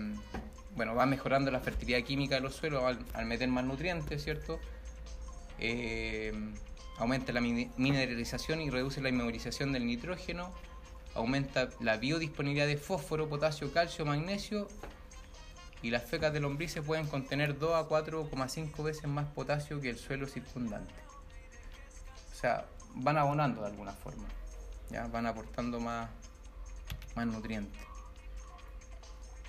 bueno, 0.75 0.95
va 0.95 1.05
mejorando 1.05 1.51
la 1.51 1.59
fertilidad 1.59 2.01
química 2.03 2.35
de 2.35 2.41
los 2.41 2.55
suelos 2.55 2.83
al, 3.13 3.25
meter 3.25 3.49
más 3.49 3.65
nutrientes, 3.65 4.23
¿cierto? 4.23 4.59
Eh, 5.59 6.33
aumenta 6.97 7.33
la 7.33 7.41
min- 7.41 7.71
mineralización 7.77 8.61
y 8.61 8.69
reduce 8.69 9.01
la 9.01 9.09
inmovilización 9.09 9.73
del 9.73 9.85
nitrógeno, 9.85 10.53
aumenta 11.13 11.69
la 11.81 11.97
biodisponibilidad 11.97 12.67
de 12.67 12.77
fósforo, 12.77 13.27
potasio, 13.27 13.71
calcio, 13.73 14.05
magnesio 14.05 14.67
y 15.83 15.91
las 15.91 16.03
fecas 16.03 16.31
de 16.33 16.39
lombrices 16.39 16.81
pueden 16.83 17.07
contener 17.07 17.59
2 17.59 17.75
a 17.75 17.87
4,5 17.87 18.83
veces 18.83 19.05
más 19.05 19.27
potasio 19.27 19.81
que 19.81 19.89
el 19.89 19.97
suelo 19.97 20.27
circundante. 20.27 20.93
O 22.31 22.35
sea, 22.35 22.65
van 22.95 23.17
abonando 23.17 23.61
de 23.61 23.67
alguna 23.67 23.91
forma, 23.91 24.23
¿ya? 24.89 25.07
van 25.07 25.27
aportando 25.27 25.81
más, 25.81 26.09
más 27.15 27.27
nutrientes. 27.27 27.81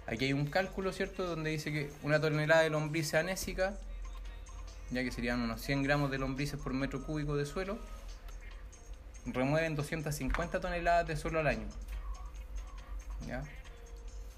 Aquí 0.06 0.24
hay 0.26 0.32
un 0.32 0.46
cálculo, 0.46 0.92
¿cierto?, 0.92 1.24
donde 1.24 1.50
dice 1.50 1.72
que 1.72 1.90
una 2.02 2.20
tonelada 2.20 2.62
de 2.62 2.70
lombrices 2.70 3.14
anésica, 3.14 3.78
ya 4.90 5.04
que 5.04 5.12
serían 5.12 5.40
unos 5.40 5.60
100 5.62 5.84
gramos 5.84 6.10
de 6.10 6.18
lombrices 6.18 6.58
por 6.58 6.74
metro 6.74 7.04
cúbico 7.04 7.36
de 7.36 7.46
suelo, 7.46 7.78
remueven 9.24 9.76
250 9.76 10.60
toneladas 10.60 11.06
de 11.06 11.16
suelo 11.16 11.38
al 11.38 11.46
año. 11.46 11.68
¿Ya? 13.26 13.44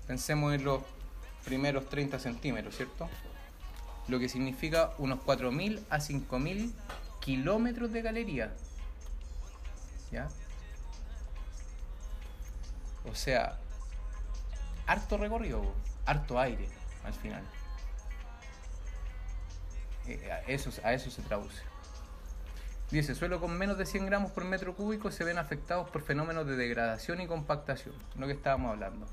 Pensemos 0.06 0.54
en 0.54 0.62
los 0.62 0.82
primeros 1.46 1.88
30 1.88 2.18
centímetros, 2.18 2.76
¿cierto? 2.76 3.08
Lo 4.08 4.18
que 4.18 4.28
significa 4.28 4.90
unos 4.98 5.20
4.000 5.20 5.80
a 5.88 5.98
5.000 5.98 6.72
kilómetros 7.20 7.92
de 7.92 8.02
galería. 8.02 8.52
¿Ya? 10.10 10.28
O 13.10 13.14
sea, 13.14 13.58
harto 14.86 15.16
recorrido, 15.16 15.72
harto 16.04 16.38
aire 16.38 16.68
al 17.04 17.14
final. 17.14 17.42
Eh, 20.08 20.42
eso, 20.48 20.70
a 20.82 20.92
eso 20.92 21.10
se 21.10 21.22
traduce. 21.22 21.62
Dice, 22.90 23.14
suelo 23.14 23.40
con 23.40 23.56
menos 23.56 23.78
de 23.78 23.86
100 23.86 24.06
gramos 24.06 24.32
por 24.32 24.44
metro 24.44 24.74
cúbico 24.74 25.10
se 25.10 25.24
ven 25.24 25.38
afectados 25.38 25.90
por 25.90 26.02
fenómenos 26.02 26.46
de 26.46 26.56
degradación 26.56 27.20
y 27.20 27.26
compactación, 27.26 27.94
lo 28.16 28.26
que 28.26 28.32
estábamos 28.32 28.72
hablando. 28.72 29.06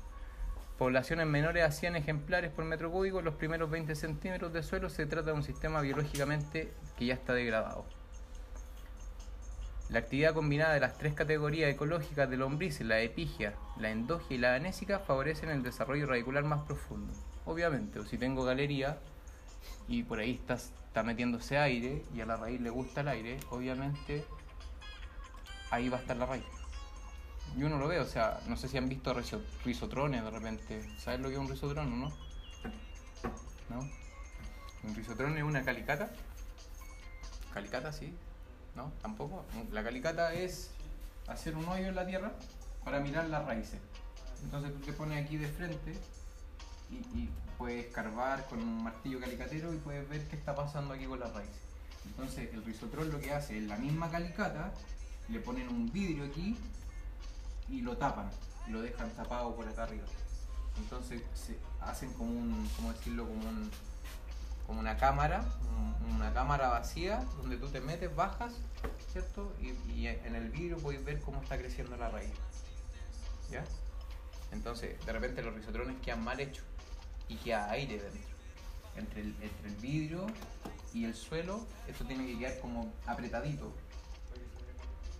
Poblaciones 0.78 1.26
menores 1.26 1.64
a 1.64 1.70
100 1.70 1.96
ejemplares 1.96 2.50
por 2.50 2.64
metro 2.64 2.90
cúbico, 2.90 3.22
los 3.22 3.34
primeros 3.34 3.70
20 3.70 3.94
centímetros 3.94 4.52
de 4.52 4.62
suelo 4.64 4.90
se 4.90 5.06
trata 5.06 5.30
de 5.30 5.36
un 5.36 5.44
sistema 5.44 5.80
biológicamente 5.80 6.72
que 6.98 7.06
ya 7.06 7.14
está 7.14 7.32
degradado. 7.32 7.84
La 9.88 10.00
actividad 10.00 10.34
combinada 10.34 10.74
de 10.74 10.80
las 10.80 10.98
tres 10.98 11.14
categorías 11.14 11.70
ecológicas 11.70 12.28
de 12.28 12.36
lombrices, 12.36 12.86
la 12.86 13.00
epigia, 13.00 13.54
la 13.78 13.90
endogia 13.90 14.34
y 14.34 14.38
la 14.38 14.56
anésica, 14.56 14.98
favorecen 14.98 15.50
el 15.50 15.62
desarrollo 15.62 16.06
radicular 16.06 16.42
más 16.42 16.64
profundo. 16.64 17.12
Obviamente, 17.44 18.00
o 18.00 18.04
si 18.04 18.18
tengo 18.18 18.44
galería, 18.44 18.98
y 19.86 20.02
por 20.02 20.18
ahí 20.18 20.32
está, 20.32 20.54
está 20.54 21.02
metiéndose 21.02 21.58
aire 21.58 22.02
y 22.14 22.20
a 22.20 22.26
la 22.26 22.36
raíz 22.36 22.60
le 22.60 22.70
gusta 22.70 23.02
el 23.02 23.08
aire, 23.08 23.38
obviamente 23.50 24.24
ahí 25.70 25.88
va 25.88 25.98
a 25.98 26.00
estar 26.00 26.16
la 26.16 26.26
raíz. 26.26 26.63
Y 27.56 27.62
uno 27.62 27.78
lo 27.78 27.86
ve, 27.86 28.00
o 28.00 28.06
sea, 28.06 28.40
no 28.48 28.56
sé 28.56 28.68
si 28.68 28.78
han 28.78 28.88
visto 28.88 29.14
riso- 29.14 29.42
risotrones 29.64 30.24
de 30.24 30.30
repente. 30.30 30.82
¿Sabes 30.98 31.20
lo 31.20 31.28
que 31.28 31.34
es 31.34 31.40
un 31.40 31.48
risotrón 31.48 31.92
o 31.92 31.96
no? 31.96 32.12
¿No? 33.70 33.88
Un 34.82 34.94
risotrón 34.94 35.36
es 35.36 35.44
una 35.44 35.62
calicata. 35.64 36.10
¿Calicata, 37.52 37.92
sí? 37.92 38.12
¿No? 38.74 38.92
¿Tampoco? 39.00 39.44
La 39.70 39.84
calicata 39.84 40.34
es 40.34 40.70
hacer 41.28 41.56
un 41.56 41.66
hoyo 41.66 41.86
en 41.86 41.94
la 41.94 42.06
tierra 42.06 42.32
para 42.84 42.98
mirar 42.98 43.28
las 43.28 43.44
raíces. 43.44 43.78
Entonces 44.42 44.72
tú 44.74 44.80
te 44.80 44.92
pones 44.92 45.24
aquí 45.24 45.36
de 45.36 45.48
frente 45.48 45.94
y, 46.90 47.28
puedes 47.56 47.86
escarbar 47.86 48.44
con 48.48 48.58
un 48.58 48.82
martillo 48.82 49.20
calicatero 49.20 49.72
y 49.72 49.76
puedes 49.76 50.08
ver 50.08 50.26
qué 50.26 50.34
está 50.34 50.56
pasando 50.56 50.92
aquí 50.92 51.04
con 51.04 51.20
las 51.20 51.32
raíces. 51.32 51.54
Entonces 52.04 52.52
el 52.52 52.64
risotrón 52.64 53.12
lo 53.12 53.20
que 53.20 53.32
hace 53.32 53.58
es 53.58 53.62
la 53.64 53.76
misma 53.76 54.10
calicata, 54.10 54.72
le 55.28 55.38
ponen 55.38 55.68
un 55.68 55.90
vidrio 55.92 56.24
aquí 56.24 56.56
y 57.68 57.80
lo 57.80 57.96
tapan, 57.96 58.30
lo 58.68 58.80
dejan 58.82 59.10
tapado 59.10 59.54
por 59.54 59.68
acá 59.68 59.84
arriba. 59.84 60.04
Entonces 60.76 61.22
se 61.34 61.56
hacen 61.80 62.12
como 62.14 62.30
un, 62.32 62.68
¿cómo 62.76 62.92
decirlo? 62.92 63.26
Como 63.26 63.48
un, 63.48 63.70
como 64.66 64.80
una 64.80 64.96
cámara, 64.96 65.44
un- 65.76 66.14
una 66.16 66.32
cámara 66.32 66.68
vacía 66.68 67.24
donde 67.40 67.56
tú 67.56 67.68
te 67.68 67.80
metes, 67.80 68.14
bajas, 68.14 68.54
¿cierto? 69.12 69.52
Y, 69.60 70.06
en 70.06 70.34
el 70.34 70.50
vidrio 70.50 70.78
puedes 70.78 71.04
ver 71.04 71.20
cómo 71.20 71.42
está 71.42 71.56
creciendo 71.58 71.96
la 71.96 72.08
raíz. 72.08 72.32
¿Ya? 73.50 73.64
Entonces, 74.52 75.04
de 75.04 75.12
repente 75.12 75.42
los 75.42 75.54
risotrones 75.54 75.96
quedan 76.02 76.22
mal 76.24 76.40
hechos 76.40 76.64
y 77.28 77.36
queda 77.36 77.70
aire 77.70 78.00
dentro. 78.00 78.34
Entre 78.96 79.20
el, 79.22 79.34
entre 79.40 79.68
el 79.68 79.76
vidrio 79.76 80.26
y 80.92 81.04
el 81.04 81.14
suelo, 81.14 81.66
esto 81.88 82.04
tiene 82.04 82.26
que 82.26 82.38
quedar 82.38 82.60
como 82.60 82.92
apretadito. 83.06 83.72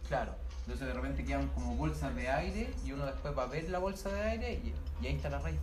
Claro. 0.09 0.35
Entonces 0.67 0.89
de 0.89 0.95
repente 0.95 1.25
quedan 1.25 1.49
como 1.49 1.77
bolsas 1.77 2.15
de 2.17 2.29
aire 2.29 2.73
y 2.87 2.93
uno 2.93 3.05
después 3.05 3.37
va 3.37 3.43
a 3.43 3.47
ver 3.47 3.69
la 3.69 3.79
bolsa 3.79 4.11
de 4.11 4.23
aire 4.23 4.53
y, 4.65 4.75
y 5.05 5.07
ahí 5.07 5.17
está 5.17 5.29
la 5.29 5.39
raíz. 5.39 5.59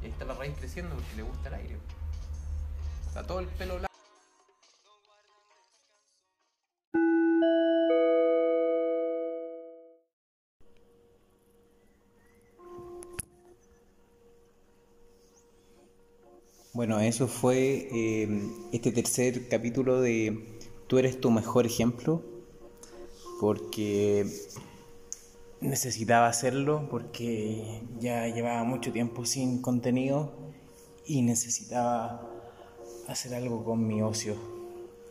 Y 0.00 0.06
ahí 0.06 0.10
está 0.10 0.24
la 0.24 0.34
raíz 0.34 0.54
creciendo 0.58 0.94
porque 0.94 1.16
le 1.16 1.22
gusta 1.22 1.48
el 1.48 1.54
aire. 1.56 1.76
Está 3.08 3.26
todo 3.26 3.40
el 3.40 3.46
pelo 3.46 3.74
blanco. 3.74 3.90
Bueno, 16.72 17.00
eso 17.00 17.28
fue 17.28 17.88
eh, 17.92 18.28
este 18.72 18.90
tercer 18.92 19.48
capítulo 19.48 20.00
de 20.00 20.58
Tú 20.86 20.98
eres 20.98 21.20
tu 21.20 21.30
mejor 21.30 21.66
ejemplo, 21.66 22.24
porque 23.40 24.26
necesitaba 25.62 26.28
hacerlo, 26.28 26.86
porque 26.90 27.82
ya 27.98 28.28
llevaba 28.28 28.64
mucho 28.64 28.92
tiempo 28.92 29.24
sin 29.24 29.62
contenido 29.62 30.30
y 31.06 31.22
necesitaba 31.22 32.28
hacer 33.08 33.34
algo 33.34 33.64
con 33.64 33.86
mi 33.86 34.02
ocio. 34.02 34.34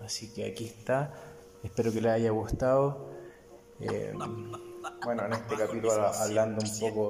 Así 0.06 0.32
que 0.32 0.46
aquí 0.46 0.66
está, 0.66 1.12
espero 1.64 1.92
que 1.92 2.02
les 2.02 2.12
haya 2.12 2.30
gustado. 2.30 3.10
Eh, 3.80 4.14
bueno, 5.04 5.26
en 5.26 5.34
este 5.34 5.56
capítulo 5.56 5.92
hablando 5.94 6.62
un 6.64 6.80
poco 6.80 7.10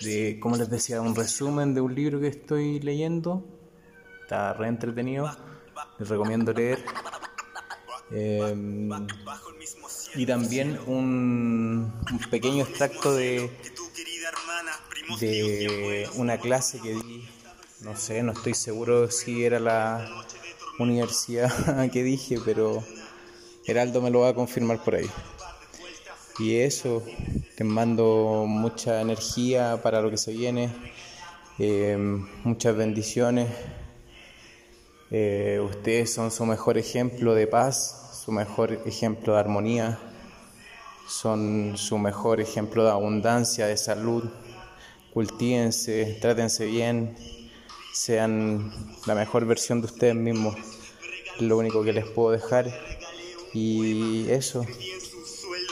de, 0.00 0.40
como 0.40 0.56
les 0.56 0.68
decía, 0.68 1.00
un 1.00 1.14
resumen 1.14 1.72
de 1.72 1.80
un 1.80 1.94
libro 1.94 2.18
que 2.18 2.28
estoy 2.28 2.80
leyendo. 2.80 3.44
Está 4.22 4.54
re 4.54 4.66
entretenido, 4.66 5.30
les 6.00 6.08
recomiendo 6.08 6.52
leer. 6.52 6.84
Eh, 8.10 8.88
y 10.14 10.26
también 10.26 10.78
un, 10.86 11.92
pequeño 12.30 12.64
extracto 12.64 13.14
de, 13.14 13.50
de 15.20 16.08
una 16.14 16.38
clase 16.38 16.80
que 16.80 16.94
di, 16.94 17.28
no 17.80 17.96
sé, 17.96 18.22
no 18.22 18.32
estoy 18.32 18.54
seguro 18.54 19.10
si 19.10 19.44
era 19.44 19.60
la 19.60 20.24
universidad 20.78 21.90
que 21.92 22.02
dije, 22.02 22.38
pero 22.44 22.82
Heraldo 23.66 24.00
me 24.00 24.10
lo 24.10 24.20
va 24.20 24.30
a 24.30 24.34
confirmar 24.34 24.82
por 24.82 24.96
ahí. 24.96 25.10
Y 26.38 26.56
eso, 26.56 27.02
te 27.56 27.64
mando 27.64 28.44
mucha 28.46 29.00
energía 29.00 29.80
para 29.82 30.00
lo 30.00 30.10
que 30.10 30.16
se 30.16 30.32
viene, 30.32 30.72
eh, 31.58 31.96
muchas 32.44 32.76
bendiciones. 32.76 33.48
Eh, 35.10 35.58
ustedes 35.64 36.12
son 36.12 36.30
su 36.30 36.44
mejor 36.44 36.76
ejemplo 36.76 37.34
de 37.34 37.46
paz, 37.46 38.20
su 38.24 38.30
mejor 38.30 38.82
ejemplo 38.84 39.32
de 39.32 39.40
armonía, 39.40 39.98
son 41.08 41.78
su 41.78 41.96
mejor 41.96 42.40
ejemplo 42.40 42.84
de 42.84 42.90
abundancia, 42.90 43.66
de 43.66 43.78
salud. 43.78 44.24
Cultívense, 45.14 46.18
trátense 46.20 46.66
bien, 46.66 47.16
sean 47.94 48.70
la 49.06 49.14
mejor 49.14 49.46
versión 49.46 49.80
de 49.80 49.86
ustedes 49.86 50.14
mismos. 50.14 50.56
Lo 51.40 51.56
único 51.56 51.82
que 51.82 51.94
les 51.94 52.06
puedo 52.06 52.30
dejar. 52.30 52.70
Y 53.54 54.28
eso, 54.28 54.66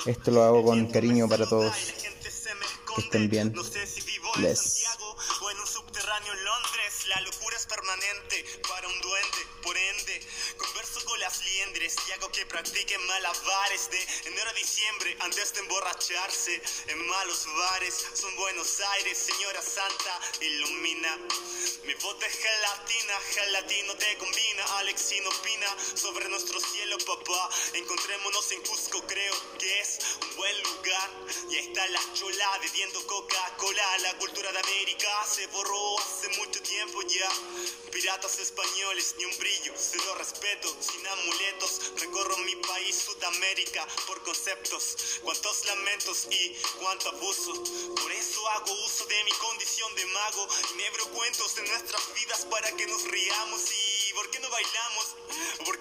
esto 0.07 0.31
lo 0.31 0.43
hago 0.45 0.65
con 0.65 0.87
cariño 0.87 1.29
para 1.29 1.47
todos. 1.47 1.75
Que 2.95 3.03
estén 3.03 3.29
bien. 3.29 3.55
Les. 4.41 4.86
Y 11.87 12.13
hago 12.13 12.29
que 12.33 12.45
practiquen 12.47 13.01
malabares 13.07 13.89
de 13.91 14.07
enero 14.25 14.51
a 14.51 14.55
diciembre 14.55 15.17
antes 15.21 15.55
de 15.55 15.61
emborracharse 15.61 16.61
en 16.89 17.07
malos 17.07 17.47
bares. 17.47 18.07
Son 18.13 18.35
Buenos 18.35 18.81
Aires, 18.81 19.17
señora 19.17 19.63
santa, 19.63 20.21
ilumina. 20.41 21.17
Mi 21.85 21.95
voz 21.95 22.19
de 22.19 22.29
gelatina, 22.29 23.21
gelatino 23.33 23.95
te 23.99 24.19
combina. 24.19 24.65
Alexino 24.79 25.29
opina 25.29 25.77
sobre 25.95 26.29
nuestro 26.29 26.59
cielo, 26.59 26.99
papá. 27.07 27.51
Encontrémonos 27.75 28.51
en 28.51 28.63
Cusco, 28.63 29.07
creo 29.07 29.35
que 29.59 29.81
es 29.81 29.99
un 30.23 30.37
buen 30.37 30.63
lugar. 30.63 31.11
Y 31.51 31.57
ahí 31.57 31.69
está 31.69 31.87
la 31.87 32.01
chola 32.15 32.59
bebiendo 32.63 33.07
Coca-Cola. 33.07 33.99
La 33.99 34.19
cultura 34.19 34.51
de 34.51 34.59
América 34.59 35.09
se 35.25 35.47
borró 35.49 36.01
hace 36.01 36.29
mucho 36.31 36.61
tiempo 36.63 37.03
ya. 37.03 37.31
Piratas 37.93 38.41
españoles, 38.41 39.15
ni 39.19 39.25
un 39.25 39.39
brillo, 39.39 39.73
cero 39.77 40.17
respeto, 40.19 40.77
sin 40.81 41.07
amuletos. 41.07 41.76
Recorro 41.97 42.37
mi 42.39 42.57
país, 42.57 42.97
Sudamérica, 42.97 43.87
por 44.07 44.23
conceptos. 44.23 44.97
Cuántos 45.23 45.65
lamentos 45.67 46.27
y 46.31 46.57
cuánto 46.79 47.09
abuso. 47.11 47.53
Por 47.95 48.13
eso 48.13 48.49
hago 48.51 48.73
uso 48.85 49.07
de 49.07 49.25
mi 49.25 49.33
condición 49.33 49.95
de 49.95 50.07
mago. 50.07 50.49
Nebro 50.77 51.07
cuentos 51.11 51.55
de 51.57 51.63
nuestras 51.63 52.15
vidas 52.15 52.45
para 52.47 52.71
que 52.73 52.87
nos 52.87 53.03
riamos. 53.05 53.63
Y 53.71 54.13
¿por 54.15 54.31
qué 54.31 54.39
no 54.41 54.49
bailamos? 54.51 55.17
¿O 55.61 55.65
por 55.65 55.76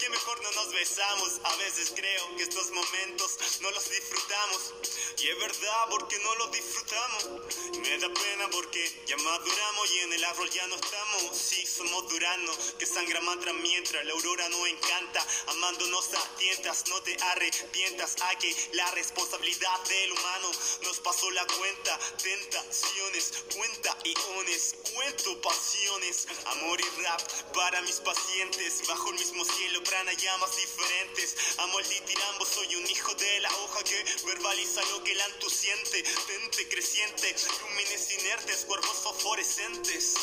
A 0.76 1.56
veces 1.56 1.94
creo 1.96 2.36
que 2.36 2.44
estos 2.44 2.70
momentos 2.72 3.38
no 3.62 3.72
los 3.72 3.90
disfrutamos. 3.90 4.74
Y 5.18 5.30
es 5.30 5.40
verdad, 5.40 5.86
porque 5.90 6.20
no 6.20 6.36
los 6.36 6.52
disfrutamos. 6.52 7.30
Y 7.74 7.78
me 7.80 7.98
da 7.98 8.14
pena 8.14 8.50
porque 8.52 9.04
ya 9.08 9.16
maduramos 9.16 9.92
y 9.92 10.00
en 10.00 10.14
el 10.14 10.24
árbol 10.26 10.50
ya 10.50 10.68
no 10.68 10.76
estamos. 10.76 11.38
Sí, 11.38 11.66
somos 11.66 12.10
duranos, 12.10 12.76
que 12.78 12.86
sangra 12.86 13.22
mantra 13.22 13.54
mientras 13.54 14.04
la 14.06 14.12
aurora 14.12 14.50
no 14.50 14.68
encanta. 14.68 15.26
Amándonos 15.48 16.14
a 16.14 16.36
tientas, 16.36 16.84
no 16.90 17.02
te 17.04 17.16
arrepientas. 17.22 18.18
A 18.22 18.36
que 18.38 18.54
la 18.74 18.92
responsabilidad 18.92 19.80
del 19.88 20.12
humano 20.12 20.52
nos 20.84 21.00
pasó 21.00 21.32
la 21.32 21.46
cuenta. 21.48 21.98
Tentaciones, 22.22 23.46
cuenta 23.56 23.98
iones, 24.04 24.76
cuento 24.94 25.42
pasiones. 25.42 26.28
Amor 26.48 26.82
y 26.82 27.02
rap 27.02 27.22
para 27.54 27.82
mis 27.84 28.02
pacientes. 28.02 28.86
Bajo 28.88 29.10
el 29.12 29.16
mismo 29.16 29.46
cielo, 29.46 29.82
llamas 30.16 30.65
diferentes. 30.66 31.36
Amo 31.60 31.80
el 31.80 31.88
ditirambo, 31.88 32.46
soy 32.46 32.76
un 32.76 32.90
hijo 32.90 33.14
de 33.16 33.40
la 33.40 33.56
hoja 33.58 33.84
que 33.84 34.04
verbaliza 34.26 34.82
lo 34.92 35.04
que 35.04 35.12
el 35.12 35.22
antu 35.22 35.50
siente. 35.50 36.04
Tente 36.04 36.68
creciente, 36.70 37.36
lúmenes 37.62 38.12
inertes, 38.20 38.66
cuerpos 38.66 38.98
fosforescentes. 39.04 40.16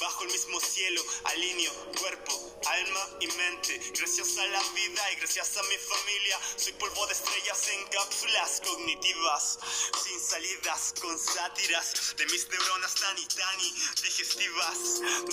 Bajo 0.00 0.24
el 0.24 0.32
mismo 0.32 0.60
cielo, 0.60 1.02
alineo 1.24 1.72
cuerpo, 1.98 2.32
alma 2.66 3.08
y 3.20 3.26
mente. 3.28 3.80
Gracias 3.98 4.36
a 4.38 4.46
la 4.46 4.62
vida 4.70 5.12
y 5.12 5.16
gracias 5.16 5.56
a 5.56 5.62
mi 5.62 5.76
familia, 5.76 6.38
soy 6.56 6.72
polvo 6.74 7.06
de 7.06 7.12
estrellas 7.12 7.68
en 7.68 7.84
cápsulas 7.88 8.62
cognitivas. 8.64 9.58
Sin 10.04 10.20
salidas, 10.20 10.94
con 11.00 11.18
sátiras 11.18 12.14
de 12.16 12.26
mis 12.26 12.48
neuronas 12.48 12.94
tan 12.94 13.18
y 13.18 13.26
tan 13.26 13.58
digestivas. 14.02 14.78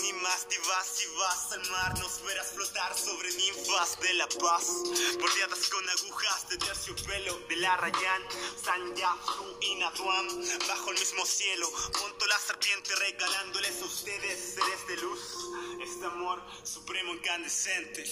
Ni 0.01 0.13
más 0.13 0.47
divas, 0.49 0.87
si 0.95 1.05
vas 1.17 1.51
al 1.51 1.69
mar, 1.71 1.99
nos 1.99 2.21
verás 2.23 2.51
flotar 2.53 2.97
sobre 2.97 3.31
ninfas 3.33 3.99
de 3.99 4.13
la 4.13 4.27
paz. 4.39 4.65
Bordeadas 5.19 5.67
con 5.69 5.87
agujas 5.89 6.49
de 6.49 6.57
terciopelo 6.57 7.39
de 7.49 7.55
la 7.57 7.77
Rayan, 7.77 8.23
San 8.63 8.95
Yafru 8.95 9.57
y 9.61 9.75
Natuam. 9.75 10.27
Bajo 10.67 10.91
el 10.91 10.99
mismo 10.99 11.25
cielo, 11.25 11.71
monto 12.01 12.25
la 12.27 12.39
serpiente 12.39 12.95
regalándoles 12.95 13.81
a 13.81 13.85
ustedes 13.85 14.55
seres 14.55 14.87
de 14.87 14.97
luz. 14.97 15.19
Este 15.81 16.05
amor 16.05 16.41
supremo 16.63 17.13
incandescente. 17.13 18.05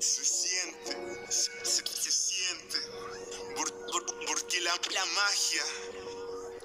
Se 0.00 0.24
siente, 0.24 1.32
se, 1.32 2.12
siente. 2.12 2.78
Por- 3.56 3.72
por- 3.90 4.26
porque 4.26 4.60
la, 4.60 4.74
la 4.92 5.04
magia, 5.06 5.64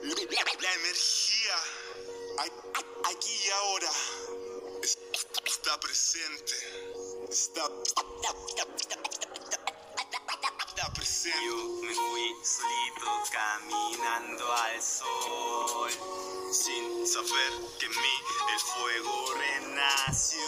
la, 0.03 0.73
energía, 0.73 1.55
aquí 3.05 3.31
y 3.45 3.49
ahora, 3.49 3.89
es- 4.83 4.97
está 5.45 5.79
presente. 5.79 6.55
Yo 7.29 7.37
me 11.83 11.93
fui 11.93 12.33
solito 12.43 13.05
caminando 13.31 14.51
al 14.51 14.81
sol, 14.81 15.91
sin 16.51 17.05
saber 17.05 17.53
que 17.77 17.85
en 17.85 17.91
mí 17.91 18.15
el 18.51 18.59
fuego 18.59 19.31
renació 19.35 20.41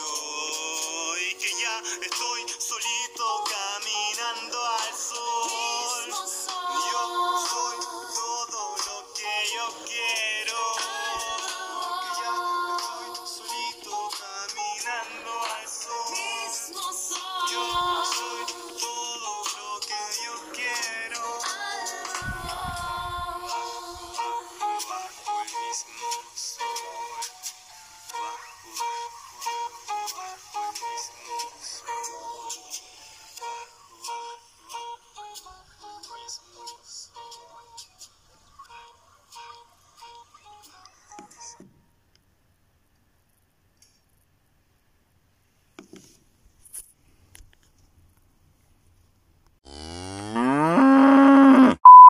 y 1.20 1.36
que 1.36 1.52
ya 1.62 1.84
estoy 2.02 2.50
solito 2.58 3.44
caminando 3.44 4.66
al 4.66 4.96
sol. 4.96 6.10
Yo 6.10 7.38
soy 7.48 7.78
todo 8.16 8.76
lo 8.88 9.14
que 9.14 9.52
yo 9.54 9.66
quiero. 9.86 10.31